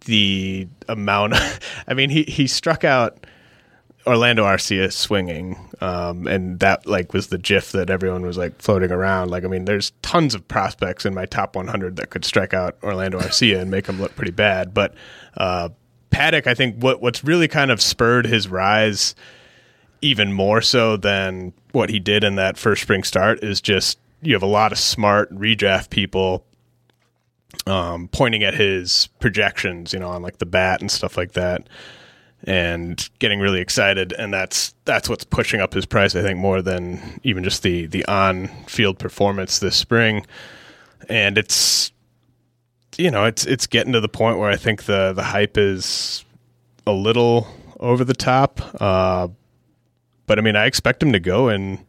[0.05, 1.35] the amount.
[1.87, 3.25] I mean, he he struck out
[4.05, 8.91] Orlando Arcia swinging, um, and that like was the GIF that everyone was like floating
[8.91, 9.29] around.
[9.29, 12.77] Like, I mean, there's tons of prospects in my top 100 that could strike out
[12.83, 14.73] Orlando Arcia and make him look pretty bad.
[14.73, 14.93] But
[15.37, 15.69] uh,
[16.11, 19.15] Paddack, I think what what's really kind of spurred his rise
[20.01, 24.33] even more so than what he did in that first spring start is just you
[24.33, 26.45] have a lot of smart redraft people
[27.65, 31.67] um, pointing at his projections, you know, on like the bat and stuff like that,
[32.43, 34.13] and getting really excited.
[34.13, 37.87] And that's that's what's pushing up his price, I think, more than even just the
[37.87, 40.25] the on field performance this spring.
[41.09, 41.91] And it's
[42.97, 46.25] you know, it's it's getting to the point where I think the the hype is
[46.85, 47.47] a little
[47.79, 48.61] over the top.
[48.81, 49.27] Uh,
[50.25, 51.85] but I mean, I expect him to go in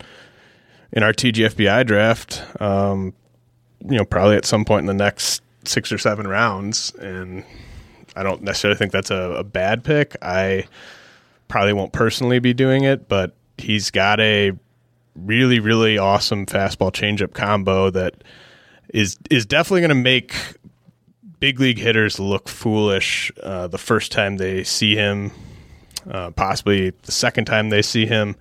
[0.92, 2.42] in our TGFBI draft.
[2.60, 3.14] Um,
[3.84, 7.44] you know, probably at some point in the next six or seven rounds, and
[8.16, 10.16] I don't necessarily think that's a, a bad pick.
[10.22, 10.66] I
[11.48, 14.52] probably won't personally be doing it, but he's got a
[15.14, 18.14] really, really awesome fastball changeup combo that
[18.94, 20.34] is is definitely going to make
[21.40, 25.30] big league hitters look foolish uh, the first time they see him,
[26.10, 28.36] uh, possibly the second time they see him.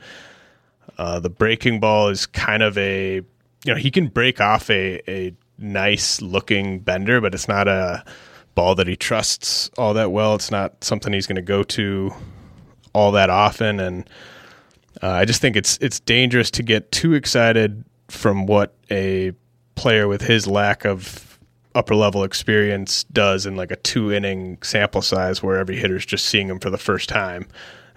[0.98, 5.02] Uh, the breaking ball is kind of a you know he can break off a
[5.10, 8.04] a nice looking bender, but it's not a
[8.56, 10.36] ball that he trusts all that well.
[10.36, 12.12] It's not something he's going to go to
[12.94, 13.80] all that often.
[13.80, 14.10] And
[15.00, 19.32] Uh, I just think it's it's dangerous to get too excited from what a
[19.76, 21.38] player with his lack of
[21.76, 26.26] upper level experience does in like a two inning sample size where every hitter's just
[26.26, 27.46] seeing him for the first time.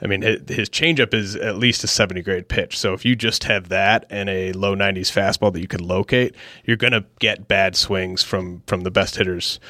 [0.02, 2.78] I mean, his changeup is at least a 70 grade pitch.
[2.78, 6.34] So if you just have that and a low 90s fastball that you can locate,
[6.64, 9.60] you're going to get bad swings from from the best hitters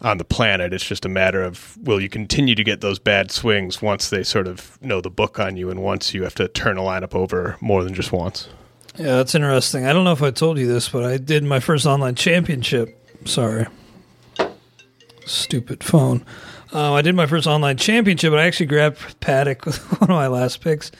[0.00, 0.72] on the planet.
[0.72, 4.22] It's just a matter of will you continue to get those bad swings once they
[4.22, 7.14] sort of know the book on you and once you have to turn a lineup
[7.14, 8.48] over more than just once.
[8.96, 9.86] Yeah, that's interesting.
[9.86, 12.96] I don't know if I told you this, but I did my first online championship.
[13.26, 13.66] Sorry.
[15.24, 16.24] Stupid phone.
[16.72, 20.16] Uh, I did my first online championship, but I actually grabbed Paddack with one of
[20.16, 20.90] my last picks.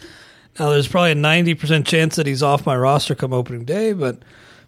[0.59, 4.19] Now, there's probably a 90% chance that he's off my roster come opening day, but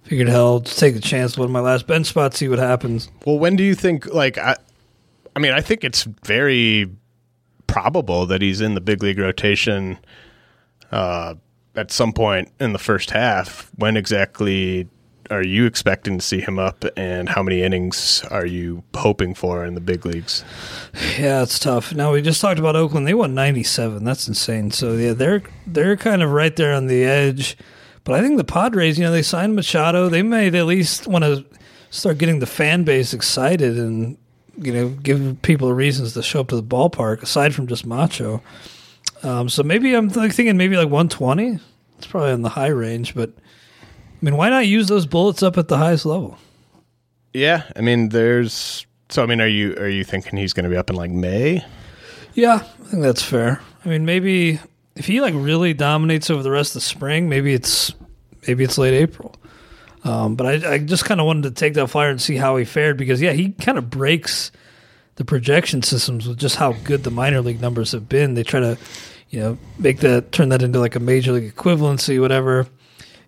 [0.04, 3.08] figured hell, just take the chance, one of my last bench spots, see what happens.
[3.26, 4.56] Well, when do you think, like, I,
[5.34, 6.90] I mean, I think it's very
[7.66, 9.98] probable that he's in the big league rotation
[10.92, 11.34] uh,
[11.76, 13.70] at some point in the first half.
[13.76, 14.88] When exactly
[15.30, 19.64] are you expecting to see him up, and how many innings are you hoping for
[19.64, 20.44] in the big leagues?
[21.18, 21.94] Yeah, it's tough.
[21.94, 24.04] Now we just talked about Oakland; they won ninety seven.
[24.04, 24.70] That's insane.
[24.70, 27.56] So yeah, they're they're kind of right there on the edge.
[28.04, 30.08] But I think the Padres, you know, they signed Machado.
[30.08, 31.44] They might at least want to
[31.90, 34.16] start getting the fan base excited and
[34.56, 38.42] you know give people reasons to show up to the ballpark aside from just Macho.
[39.22, 41.58] Um, so maybe I'm like thinking maybe like 120.
[41.98, 43.32] It's probably in the high range, but
[44.20, 46.36] I mean, why not use those bullets up at the highest level?
[47.32, 48.86] Yeah, I mean, there's.
[49.08, 51.10] So I mean, are you are you thinking he's going to be up in like
[51.10, 51.64] May?
[52.34, 53.60] Yeah, I think that's fair.
[53.84, 54.60] I mean, maybe
[54.94, 57.94] if he like really dominates over the rest of the spring, maybe it's
[58.46, 59.34] maybe it's late April.
[60.04, 62.56] Um, but I, I just kind of wanted to take that flyer and see how
[62.56, 64.50] he fared because yeah, he kind of breaks
[65.16, 68.34] the projection systems with just how good the minor league numbers have been.
[68.34, 68.78] They try to,
[69.28, 72.66] you know, make that turn that into like a major league equivalency, whatever,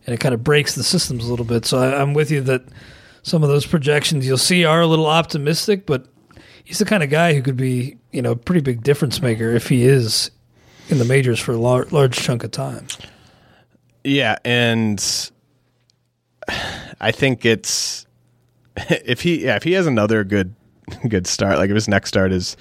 [0.07, 1.65] and it kind of breaks the systems a little bit.
[1.65, 2.63] So I, I'm with you that
[3.23, 6.07] some of those projections you'll see are a little optimistic, but
[6.65, 9.51] he's the kind of guy who could be, you know, a pretty big difference maker
[9.51, 10.31] if he is
[10.89, 12.87] in the majors for a lar- large chunk of time.
[14.05, 15.31] Yeah, and
[17.01, 18.07] I think it's
[18.77, 20.55] if he yeah if he has another good
[21.09, 22.57] good start like if his next start is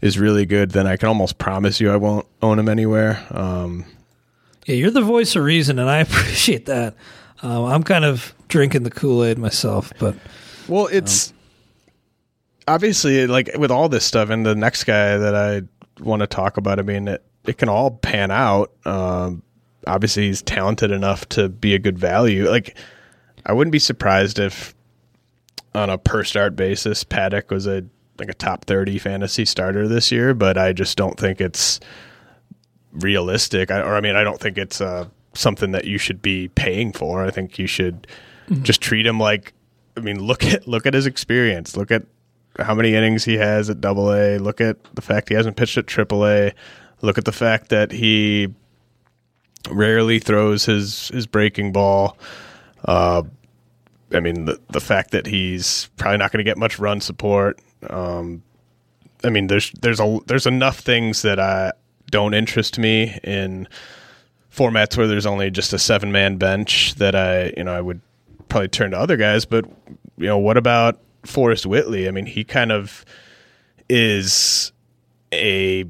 [0.00, 3.24] is really good then I can almost promise you I won't own him anywhere.
[3.30, 3.84] Um,
[4.66, 6.94] yeah, you're the voice of reason, and I appreciate that.
[7.42, 10.14] Um, I'm kind of drinking the Kool Aid myself, but
[10.68, 11.36] well, it's um,
[12.68, 15.62] obviously like with all this stuff, and the next guy that I
[16.00, 16.78] want to talk about.
[16.78, 18.72] I mean, it, it can all pan out.
[18.84, 19.42] Um,
[19.86, 22.48] obviously, he's talented enough to be a good value.
[22.48, 22.76] Like,
[23.44, 24.74] I wouldn't be surprised if,
[25.74, 27.84] on a per start basis, Paddack was a
[28.18, 30.34] like a top thirty fantasy starter this year.
[30.34, 31.80] But I just don't think it's
[32.92, 33.70] realistic.
[33.70, 36.92] I, or I mean, I don't think it's uh, something that you should be paying
[36.92, 37.24] for.
[37.24, 38.06] I think you should
[38.48, 38.62] mm-hmm.
[38.62, 39.52] just treat him like.
[39.96, 41.76] I mean, look at look at his experience.
[41.76, 42.04] Look at
[42.58, 44.38] how many innings he has at Double A.
[44.38, 46.52] Look at the fact he hasn't pitched at Triple A.
[47.02, 48.48] Look at the fact that he
[49.70, 52.16] rarely throws his his breaking ball.
[52.84, 53.22] Uh,
[54.12, 57.60] I mean, the the fact that he's probably not going to get much run support.
[57.88, 58.42] Um,
[59.24, 61.72] I mean, there's there's a there's enough things that I
[62.12, 63.66] don't interest me in
[64.54, 68.00] formats where there's only just a seven man bench that I you know I would
[68.48, 69.44] probably turn to other guys.
[69.44, 69.64] But
[70.16, 72.06] you know, what about Forrest Whitley?
[72.06, 73.04] I mean, he kind of
[73.88, 74.72] is
[75.32, 75.84] a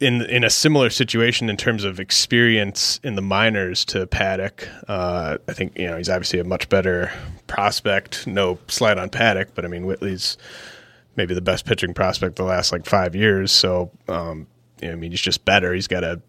[0.00, 4.68] in in a similar situation in terms of experience in the minors to Paddack.
[4.88, 7.10] Uh, I think you know he's obviously a much better
[7.46, 8.26] prospect.
[8.26, 10.36] No slide on Paddack, but I mean Whitley's
[11.14, 13.50] maybe the best pitching prospect the last like five years.
[13.50, 14.46] So um,
[14.82, 15.72] I mean he's just better.
[15.74, 16.20] He's got a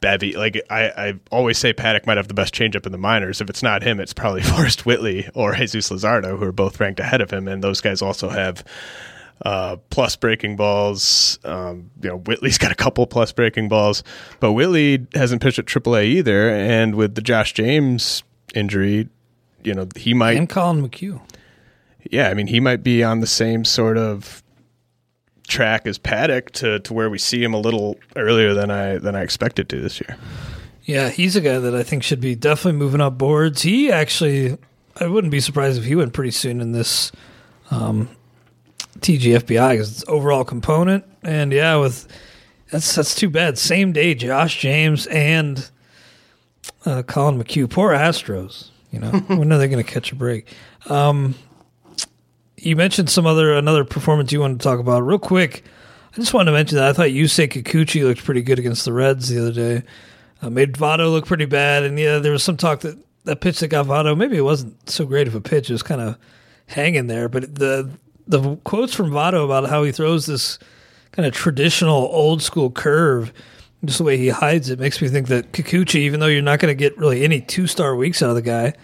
[0.00, 0.36] bevy.
[0.36, 3.40] Like I, I always say, Paddack might have the best changeup in the minors.
[3.40, 7.00] If it's not him, it's probably Forrest Whitley or Jesus Luzardo, who are both ranked
[7.00, 8.64] ahead of him, and those guys also have
[9.44, 11.38] uh, plus breaking balls.
[11.44, 14.02] Um, you know, Whitley's got a couple plus breaking balls,
[14.40, 16.50] but Whitley hasn't pitched at AAA either.
[16.50, 18.22] And with the Josh James
[18.54, 19.08] injury,
[19.62, 21.20] you know, he might and Collin McHugh.
[22.10, 24.42] Yeah, I mean, he might be on the same sort of
[25.46, 29.14] track as Paddack to, to where we see him a little earlier than I than
[29.14, 30.16] I expected to this year.
[30.84, 33.62] Yeah, he's a guy that I think should be definitely moving up boards.
[33.62, 34.56] He actually,
[35.00, 37.10] I wouldn't be surprised if he went pretty soon in this
[37.72, 38.08] um,
[39.00, 41.04] TGFBI because it's overall component.
[41.24, 42.06] And yeah, with
[42.70, 43.58] that's that's too bad.
[43.58, 45.68] Same day, Josh James and
[46.84, 47.68] uh, Collin McHugh.
[47.68, 48.70] Poor Astros.
[48.92, 50.46] You know, when are they going to catch a break?
[50.88, 51.34] Um,
[52.66, 55.64] you mentioned some other another performance you wanted to talk about real quick.
[56.12, 58.92] I just wanted to mention that I thought Yusei Kikuchi looked pretty good against the
[58.92, 59.82] Reds the other day.
[60.42, 61.84] uh, made Votto look pretty bad.
[61.84, 64.88] And yeah, there was some talk that that pitch that got Votto, maybe it wasn't
[64.88, 65.68] so great of a pitch.
[65.68, 66.18] It was kind of
[66.66, 67.28] hanging there.
[67.28, 67.90] But the
[68.26, 70.58] the quotes from Votto about how he throws this
[71.12, 73.32] kind of traditional old school curve,
[73.84, 76.58] just the way he hides it, makes me think that Kikuchi, even though you're not
[76.58, 78.74] going to get really any two star weeks out of the guy,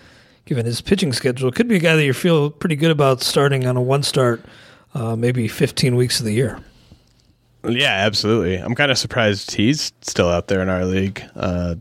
[0.45, 3.67] given his pitching schedule, could be a guy that you feel pretty good about starting
[3.67, 4.45] on a one start,
[4.95, 6.59] uh, maybe 15 weeks of the year.
[7.65, 8.57] Yeah, absolutely.
[8.57, 11.23] I'm kind of surprised he's still out there in our league.
[11.37, 11.77] Uh,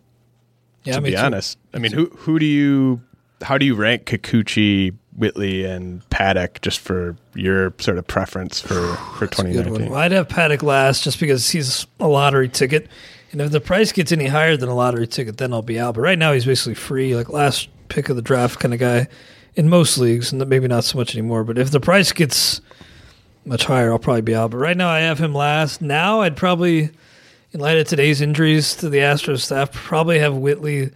[0.83, 1.17] Yeah, to be too.
[1.17, 3.01] honest, I mean, who who do you
[3.41, 8.95] how do you rank Kikuchi, Whitley, and Paddack just for your sort of preference for
[9.17, 9.89] for Good 2019?
[9.89, 12.87] Well, I'd have Paddack last just because he's a lottery ticket.
[13.31, 15.95] And if the price gets any higher than a lottery ticket, then I'll be out.
[15.95, 19.07] But right now, he's basically free, like last pick of the draft kind of guy
[19.55, 21.43] in most leagues, and maybe not so much anymore.
[21.43, 22.61] But if the price gets
[23.45, 24.51] much higher, I'll probably be out.
[24.51, 25.81] But right now, I have him last.
[25.81, 26.89] Now, I'd probably,
[27.51, 30.91] in light of today's injuries to the Astros staff, probably have Whitley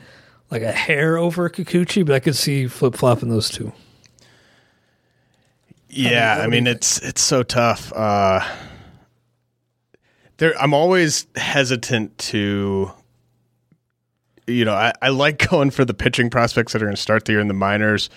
[0.49, 3.73] like a hair over Kikuchi, but I could see flip flopping those two.
[5.89, 7.91] Yeah, what I mean it's it's so tough.
[7.93, 8.41] Uh,
[10.37, 12.91] there, I'm always hesitant to,
[14.47, 17.25] you know, I, I like going for the pitching prospects that are going to start
[17.25, 18.09] the year in the minors.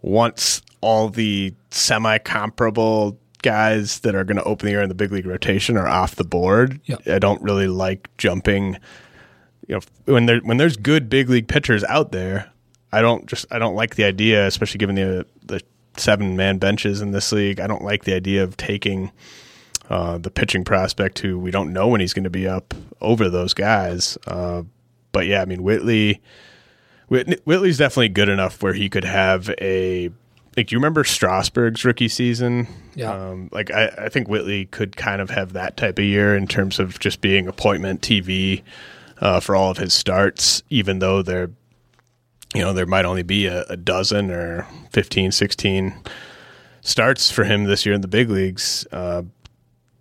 [0.00, 5.12] Once all the semi-comparable guys that are going to open the year in the big
[5.12, 7.08] league rotation are off the board, Yep.
[7.08, 8.78] I don't really like jumping.
[9.66, 12.50] You know, when there when there's good big league pitchers out there,
[12.92, 15.60] I don't just I don't like the idea, especially given the the
[15.96, 17.60] seven man benches in this league.
[17.60, 19.10] I don't like the idea of taking
[19.90, 23.28] uh, the pitching prospect who we don't know when he's going to be up over
[23.28, 24.16] those guys.
[24.26, 24.62] Uh,
[25.18, 26.22] but yeah, I mean Whitley,
[27.08, 30.12] Whit- Whitley's definitely good enough where he could have a.
[30.56, 32.68] Like, do you remember Strasburg's rookie season?
[32.94, 33.12] Yeah.
[33.12, 36.46] Um, like, I, I think Whitley could kind of have that type of year in
[36.46, 38.62] terms of just being appointment TV
[39.20, 41.50] uh, for all of his starts, even though they're
[42.54, 45.94] you know, there might only be a, a dozen or 15, 16
[46.80, 48.86] starts for him this year in the big leagues.
[48.92, 49.22] Uh,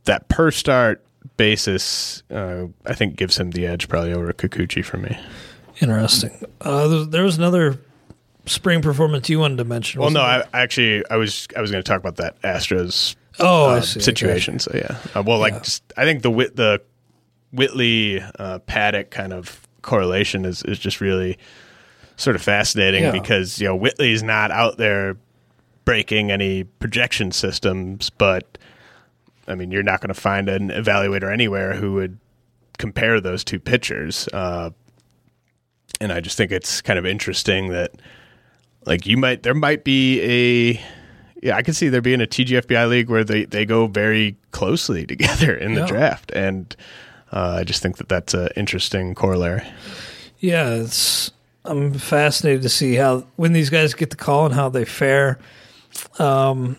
[0.06, 1.04] that per start
[1.36, 5.18] basis, uh, I think, gives him the edge probably over Kikuchi for me.
[5.82, 6.32] Interesting.
[6.62, 7.80] Uh, there, there was another
[8.46, 10.02] spring performance you wanted to mention.
[10.02, 10.48] Well, no, there?
[10.54, 13.82] I actually I was I was going to talk about that Astros oh, I uh,
[13.82, 14.60] situation.
[14.60, 15.60] So yeah, uh, well, like Yeah.
[15.60, 16.82] just I think the Whit the
[17.52, 21.38] Whitley uh, Paddack kind of correlation is is just really
[22.16, 23.12] sort of fascinating Yeah.
[23.12, 25.18] because you know Whitley's not out there
[25.86, 28.58] breaking any projection systems, but
[29.48, 32.18] I mean you're not going to find an evaluator anywhere who would
[32.78, 34.28] compare those two pitchers.
[34.34, 34.70] Uh,
[36.00, 37.92] and I just think it's kind of interesting that
[38.86, 40.82] like you might there might be a
[41.44, 45.06] yeah, I can see there being a TGFBI league where they, they go very closely
[45.14, 45.88] together in the Yeah.
[45.88, 46.76] draft, and
[47.32, 49.62] uh, I just think that that's an interesting corollary.
[50.40, 51.32] Yeah, it's.
[51.64, 55.38] I'm fascinated to see how when these guys get the call and how they fare.
[56.18, 56.78] Um,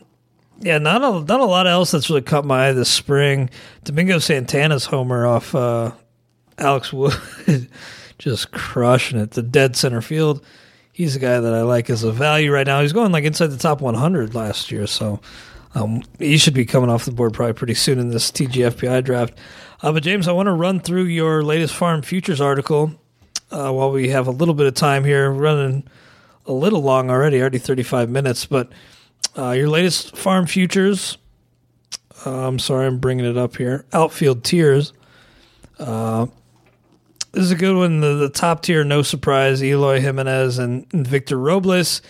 [0.61, 3.50] yeah, not a not a lot else that's really caught my eye this spring.
[3.84, 5.92] Domingo Santana's homer off uh,
[6.59, 7.14] Alex Wood,
[8.18, 9.32] just crushing it.
[9.32, 10.44] The dead center field.
[10.92, 12.82] He's a guy that I like as a value right now.
[12.82, 15.20] He's going like inside the top 100 last year, so
[15.76, 19.38] um, he should be coming off the board probably pretty soon in this TGFBI draft.
[19.80, 22.92] Uh, but James, I want to run through your latest farm futures article
[23.52, 25.30] uh, while we have a little bit of time here.
[25.30, 25.84] Running
[26.46, 28.44] a little long already, already 35 minutes.
[28.44, 28.72] But
[29.39, 31.16] uh, your latest farm futures,
[32.26, 33.84] uh, I'm sorry, I'm bringing it up here.
[33.93, 34.93] Outfield tiers.
[35.78, 36.26] Uh,
[37.32, 38.01] this is a good one.
[38.01, 42.03] The, the top tier, no surprise, Eloy Jimenez and, and Victor Robles.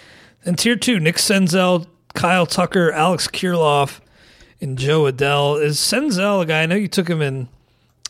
[0.45, 4.01] And tier two, Nick Senzel, Kyle Tucker, Alex Kirilloff,
[4.61, 5.62] and Jo Adell.
[5.62, 6.62] Is Senzel a guy?
[6.62, 7.49] I know you took him in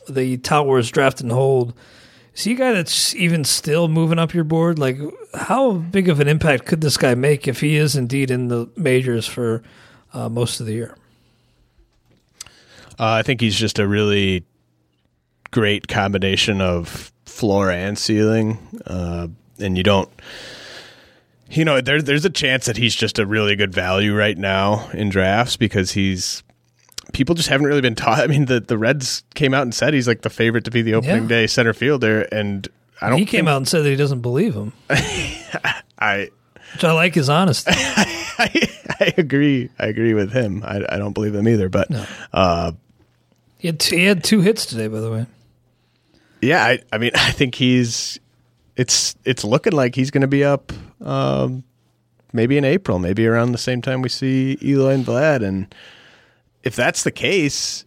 [0.07, 1.73] the Tout Wars draft and hold.
[2.33, 4.79] Is he a guy that's even still moving up your board?
[4.79, 4.97] Like,
[5.33, 8.69] how big of an impact could this guy make if he is indeed in the
[8.75, 9.61] majors for
[10.13, 10.95] uh, most of the year?
[12.99, 14.43] Uh, I think he's just a really
[15.51, 19.27] great combination of floor and ceiling, uh,
[19.59, 20.09] and you don't.
[21.51, 24.89] You know, there, there's a chance that he's just a really good value right now
[24.93, 26.43] in drafts because he's
[27.13, 28.19] people just haven't really been taught.
[28.23, 30.81] I mean, the the Reds came out and said he's like the favorite to be
[30.81, 31.27] the opening Yeah.
[31.29, 32.67] day center fielder, and
[33.01, 33.19] I don't.
[33.19, 34.73] He came think- out and said that he doesn't believe him,
[35.99, 36.29] I,
[36.73, 37.71] which I like his honesty.
[37.75, 38.69] I
[38.99, 39.69] I agree.
[39.79, 40.63] I agree with him.
[40.65, 41.69] I, I don't believe him either.
[41.69, 42.05] But No.
[42.33, 42.71] uh,
[43.57, 45.25] He had, two, he had two hits today, by the way.
[46.41, 48.19] yeah, I, I mean, I think he's.
[48.75, 50.71] It's it's looking like he's going to be up.
[51.01, 51.63] Um,
[52.33, 55.73] maybe in April, maybe around the same time we see Eloy and Vlad, and
[56.63, 57.83] if that's the case,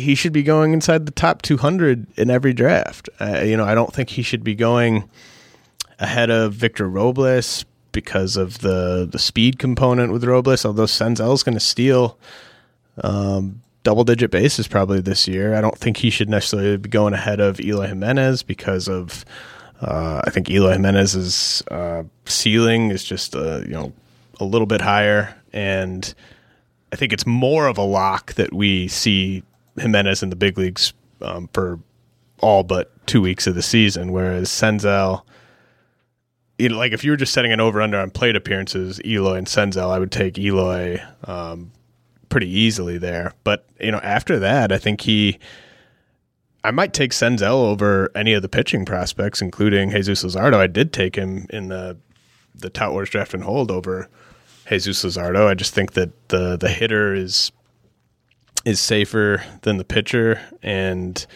[0.00, 3.08] he should be going inside the top 200 in every draft.
[3.20, 5.08] Uh, you know, I don't think he should be going
[5.98, 10.64] ahead of Victor Robles because of the the speed component with Robles.
[10.64, 12.18] Although Senzel's going to steal
[13.02, 15.54] um, double digit bases probably this year.
[15.54, 19.24] I don't think he should necessarily be going ahead of Eloy Jimenez because of.
[19.80, 23.92] Uh, I think Eloy Jimenez's uh, ceiling is just uh, you know
[24.38, 26.12] a little bit higher, and
[26.92, 29.42] I think it's more of a lock that we see
[29.78, 31.78] Jimenez in the big leagues um, for
[32.40, 35.22] all but two weeks of the season, whereas Senzel.
[36.58, 39.36] You know, like if you were just setting an over under on plate appearances, Eloy
[39.36, 41.72] and Senzel, I would take Eloy um,
[42.28, 43.32] pretty easily there.
[43.44, 45.38] But you know, after that, I think he.
[46.62, 50.56] I might take Senzel over any of the pitching prospects, including Jesus Luzardo.
[50.56, 51.96] I did take him in the
[52.54, 54.08] the Tout Wars draft and hold over
[54.68, 55.46] Jesus Luzardo.
[55.46, 57.50] I just think that the the hitter is
[58.64, 61.26] is safer than the pitcher, and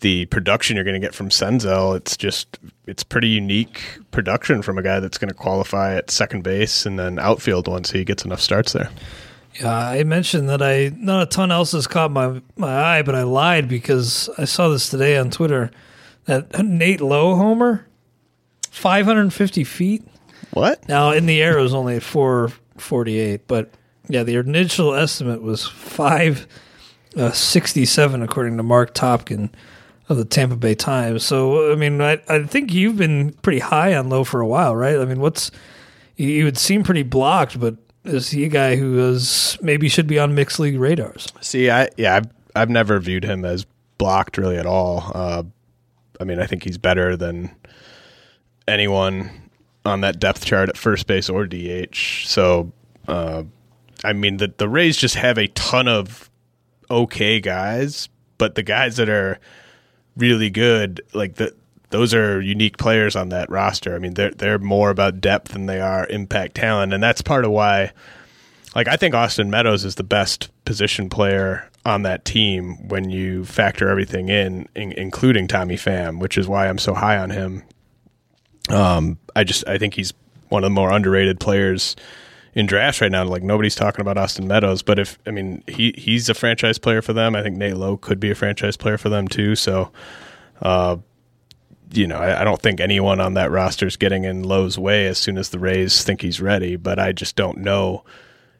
[0.00, 4.76] the production you're going to get from Senzel, it's just it's pretty unique production from
[4.76, 8.24] a guy that's going to qualify at second base and then outfield once he gets
[8.24, 8.90] enough starts there.
[9.58, 13.14] Yeah, I mentioned that I not a ton else has caught my my eye, but
[13.14, 15.70] I lied because I saw this today on Twitter
[16.24, 17.86] that Nate Lowe homer,
[18.70, 20.04] five hundred and fifty feet.
[20.52, 20.86] What?
[20.88, 23.70] Now in the air it was only four forty eight, but
[24.08, 26.46] yeah, the initial estimate was five
[27.16, 29.50] uh, sixty seven according to Mark Topkin
[30.08, 31.24] of the Tampa Bay Times.
[31.24, 34.76] So I mean, I I think you've been pretty high on Lowe for a while,
[34.76, 34.98] right?
[34.98, 35.50] I mean, what's
[36.16, 40.18] you would seem pretty blocked, but is he a guy who is maybe should be
[40.18, 41.28] on mixed league radars?
[41.40, 43.66] See, I yeah, I've I've never viewed him as
[43.98, 45.10] blocked really at all.
[45.14, 45.42] Uh,
[46.20, 47.54] I mean, I think he's better than
[48.68, 49.30] anyone
[49.84, 52.24] on that depth chart at first base or DH.
[52.26, 52.72] So,
[53.08, 53.44] uh,
[54.04, 56.30] I mean, the the Rays just have a ton of
[56.90, 59.38] okay guys, but the guys that are
[60.16, 61.54] really good, like the
[61.90, 63.94] those are unique players on that roster.
[63.94, 67.44] I mean, they're they're more about depth than they are impact talent, and that's part
[67.44, 67.92] of why.
[68.74, 73.44] Like, I think Austin Meadows is the best position player on that team when you
[73.44, 77.62] factor everything in, in including Tommy Pham, which is why I'm so high on him.
[78.70, 80.12] Um, I just I think he's
[80.48, 81.94] one of the more underrated players
[82.54, 83.24] in drafts right now.
[83.24, 87.02] Like nobody's talking about Austin Meadows, but if I mean he he's a franchise player
[87.02, 87.34] for them.
[87.34, 89.54] I think Nate Lowe could be a franchise player for them too.
[89.56, 89.90] So,
[90.62, 90.96] uh,
[91.92, 95.06] you know, I, I, don't think anyone on that roster is getting in Lowe's way
[95.06, 96.76] as soon as the Rays think he's ready.
[96.76, 98.04] But I just don't know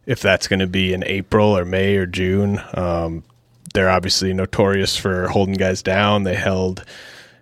[0.06, 2.60] if that's going to be in April or May or June.
[2.74, 3.24] Um,
[3.72, 6.22] they're obviously notorious for holding guys down.
[6.22, 6.84] They held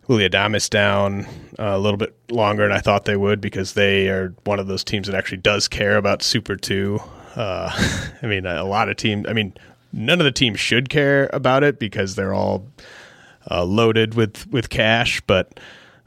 [0.08, 1.26] Willy Adames down
[1.58, 4.66] uh, a little bit longer than I thought they would because they are one of
[4.66, 7.00] those teams that actually does care about Super 2.
[7.36, 7.70] Uh,
[8.22, 9.54] I mean, a lot of teams, I mean,
[9.92, 12.66] none of the teams should care about it because they're all
[13.50, 15.60] uh, loaded with, with cash, but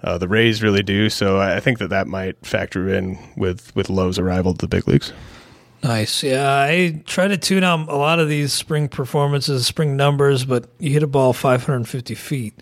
[0.04, 1.10] uh, the Rays really do.
[1.10, 4.88] So I think that that might factor in with with Lowe's arrival to the big
[4.88, 5.12] leagues.
[5.84, 6.24] Nice.
[6.24, 10.68] Yeah, I try to tune out a lot of these spring performances, spring numbers, but
[10.80, 12.60] you hit a ball 550 feet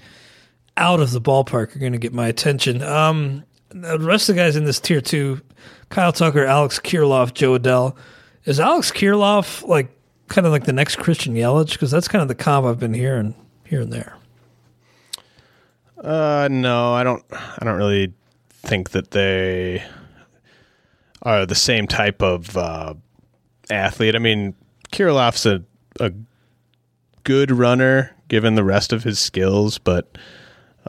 [0.78, 2.82] out of the ballpark are going to get my attention.
[2.82, 5.42] Um, the rest of the guys in this tier two,
[5.90, 7.96] Kyle Tucker, Alex Kirilloff, Jo Adell.
[8.46, 9.90] Is Alex Kirilloff like
[10.28, 11.74] kind of like the next Christian Yelich?
[11.74, 14.18] Because that's kind of the comp I've been hearing here and there.
[15.98, 17.24] Uh, no, I don't.
[17.32, 18.14] I don't really
[18.50, 19.84] think that they
[21.22, 22.94] are the same type of uh,
[23.70, 24.16] athlete.
[24.16, 24.54] I mean,
[24.92, 25.64] Kirilloff's a
[26.00, 26.12] a
[27.24, 30.18] good runner given the rest of his skills, but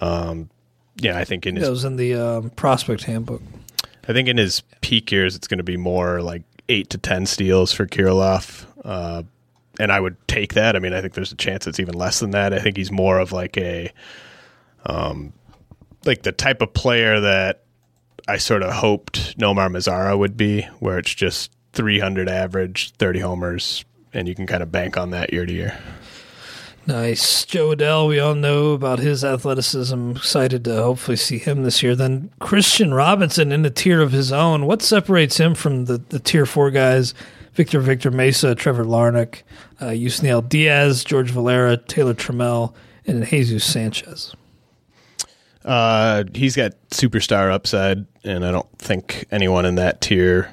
[0.00, 0.50] um,
[0.96, 3.42] yeah, I think in his it was in the um, prospect handbook.
[4.08, 7.26] I think in his peak years, it's going to be more like eight to ten
[7.26, 9.22] steals for Kirilloff, Uh,
[9.80, 10.76] and I would take that.
[10.76, 12.52] I mean, I think there's a chance it's even less than that.
[12.52, 13.90] I think he's more of like a,
[14.86, 15.32] um,
[16.04, 17.62] like the type of player that
[18.28, 23.84] I sort of hoped Nomar Mazara would be, where it's just 300 average, 30 homers,
[24.12, 25.78] and you can kind of bank on that year to year.
[26.86, 27.46] Nice.
[27.46, 30.10] Jo Adell, we all know about his athleticism.
[30.10, 31.94] Excited to hopefully see him this year.
[31.94, 34.66] Then Kristian Robinson in a tier of his own.
[34.66, 37.14] What separates him from the, the tier four guys?
[37.54, 39.42] Victor Victor Mesa, Trevor Larnach,
[39.80, 42.74] uh, Yusniel Diaz, George Valera, Taylor Trammell,
[43.06, 44.34] and Jesus Sanchez.
[45.64, 50.52] Uh, he's got superstar upside, and I don't think anyone in that tier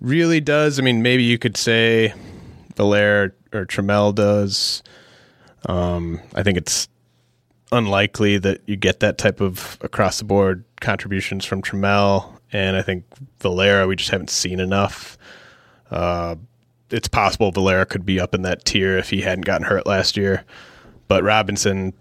[0.00, 0.78] really does.
[0.78, 2.12] I mean, maybe you could say
[2.76, 4.82] Valera or Trammell does.
[5.66, 6.88] Um, I think it's
[7.72, 12.82] unlikely that you get that type of across the board contributions from Trammell, and I
[12.82, 13.04] think
[13.40, 15.18] Valera we just haven't seen enough.
[15.90, 16.36] Uh,
[16.90, 20.16] it's possible Valera could be up in that tier if he hadn't gotten hurt last
[20.16, 20.44] year.
[21.08, 21.92] But Robinson,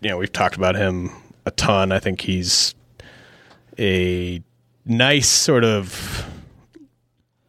[0.00, 1.10] you know, we've talked about him
[1.46, 1.92] a ton.
[1.92, 2.74] I think he's
[3.78, 4.42] a
[4.84, 6.26] nice sort of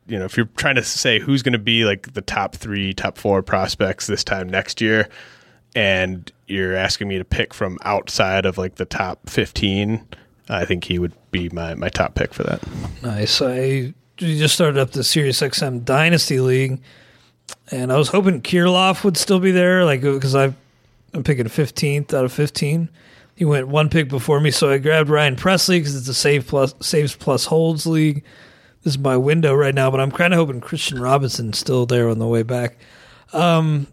[0.06, 2.94] you know, if you're trying to say who's going to be like the top three,
[2.94, 5.08] top four prospects this time next year,
[5.76, 10.06] and you're asking me to pick from outside of like the top 15,
[10.50, 12.62] I think he would be my, my top pick for that.
[13.02, 13.42] Nice.
[13.42, 16.82] I just started up the Sirius XM Dynasty League,
[17.72, 20.56] and I was hoping Kirilloff would still be there, like because I'm
[21.24, 22.90] picking 15th out of 15.
[23.36, 26.48] He went one pick before me, so I grabbed Ryan Pressly because it's a save
[26.48, 28.24] plus saves plus holds league.
[28.84, 32.10] This is my window right now, but I'm kind of hoping Kristian Robinson's still there
[32.10, 32.78] on the way back.
[33.32, 33.88] Um,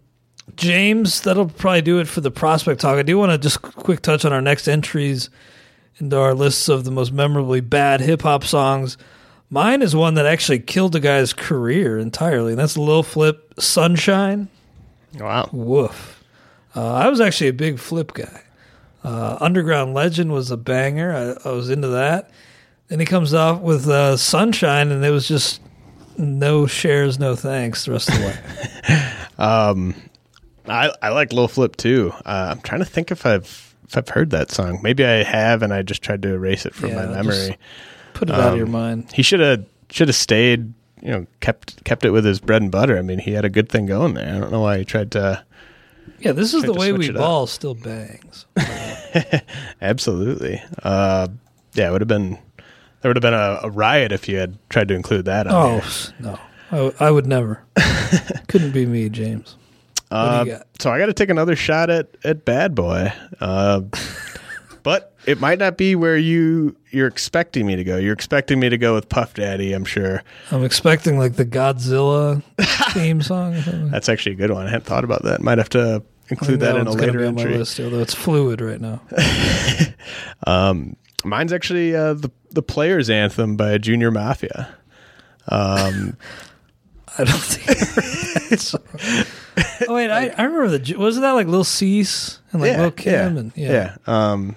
[0.55, 2.97] James, that'll probably do it for the prospect talk.
[2.97, 5.29] I do want to just quick touch on our next entries
[5.97, 8.97] into our lists of the most memorably bad hip hop songs.
[9.49, 14.47] Mine is one that actually killed a guy's career entirely, and that's Lil Flip Sunshine.
[15.19, 15.49] Wow.
[15.51, 16.23] Woof.
[16.75, 18.43] Uh, I was actually a big Flip guy.
[19.03, 21.37] Uh, Underground Legend was a banger.
[21.43, 22.29] I, I, was into that.
[22.87, 25.59] Then he comes off with uh, Sunshine, and it was just
[26.17, 29.13] no shares, no thanks the rest of the way.
[29.37, 29.95] um,
[30.67, 32.11] I, I like Lil Flip too.
[32.25, 34.79] Uh, I'm trying to think if I've if I've heard that song.
[34.81, 37.57] Maybe I have, and I just tried to erase it from yeah, my memory.
[38.13, 39.11] Put it um, out of your um, mind.
[39.11, 40.73] He should have should have stayed.
[41.01, 42.97] You know, kept kept it with his bread and butter.
[42.97, 44.35] I mean, he had a good thing going there.
[44.35, 45.43] I don't know why he tried to.
[46.19, 47.43] Yeah, this is the way we ball.
[47.43, 47.49] Up.
[47.49, 48.45] Still bangs.
[49.81, 50.61] Absolutely.
[50.83, 51.27] Uh,
[51.73, 52.37] yeah, it would have been
[53.01, 55.47] there would have been a, a, riot if you had tried to include that.
[55.49, 55.83] oh
[56.19, 56.39] no,
[56.71, 57.63] I, I would never.
[58.47, 59.57] Couldn't be me, James.
[60.11, 63.81] Uh, so I got to take another shot at at Bad Boy, uh,
[64.83, 67.97] but it might not be where you you're expecting me to go.
[67.97, 70.21] You're expecting me to go with Puff Daddy, I'm sure.
[70.51, 72.43] I'm expecting like the Godzilla
[72.91, 73.55] theme song.
[73.89, 74.67] That's actually a good one.
[74.67, 75.41] I hadn't thought about that.
[75.41, 77.45] Might have to include that, in a later entry.
[77.45, 79.01] On my list, although it's fluid right now.
[80.47, 84.75] um, mine's actually uh, the the Players Anthem by Junior Mafia.
[85.47, 86.17] Um,
[87.21, 87.81] I don't think.
[89.87, 92.91] oh wait, I, I remember the wasn't that like Lil Cease and like yeah, Lil
[92.91, 93.71] Kim yeah, and yeah.
[93.71, 94.31] yeah.
[94.31, 94.55] Um,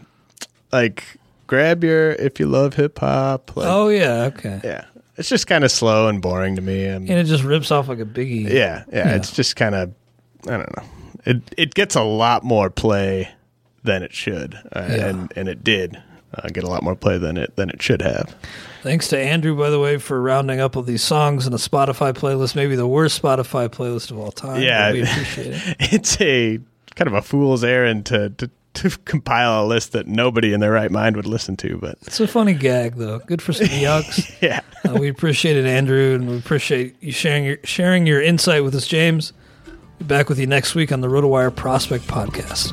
[0.73, 1.05] like
[1.47, 3.57] grab your if you love hip hop.
[3.57, 4.61] Like, oh yeah, okay.
[4.65, 4.85] Yeah,
[5.17, 7.89] it's just kind of slow and boring to me, and, and it just rips off
[7.89, 8.45] like a biggie.
[8.45, 9.09] Yeah, yeah.
[9.09, 9.15] yeah.
[9.15, 9.95] It's just kind of
[10.47, 10.85] I don't know.
[11.25, 13.31] It it gets a lot more play
[13.83, 16.03] than it should, uh, and and it did
[16.37, 18.35] uh, get a lot more play than it than it should have.
[18.83, 22.13] Thanks to Andrew, by the way, for rounding up all these songs in a Spotify
[22.13, 24.61] playlist, maybe the worst Spotify playlist of all time.
[24.61, 25.77] Yeah, we appreciate it.
[25.93, 26.59] It's a
[26.95, 30.73] kind of a fool's errand to, to to compile a list that nobody in their
[30.73, 31.79] right mind would listen to.
[31.79, 33.21] But it's a funny gag, though.
[33.21, 34.41] Good for some yucks.
[34.43, 38.65] yeah, uh, we appreciate it, Andrew, and we appreciate you sharing your sharing your insight
[38.65, 39.33] with us, James.
[39.99, 42.73] Be back with you next week on the RotoWire Prospect Podcast.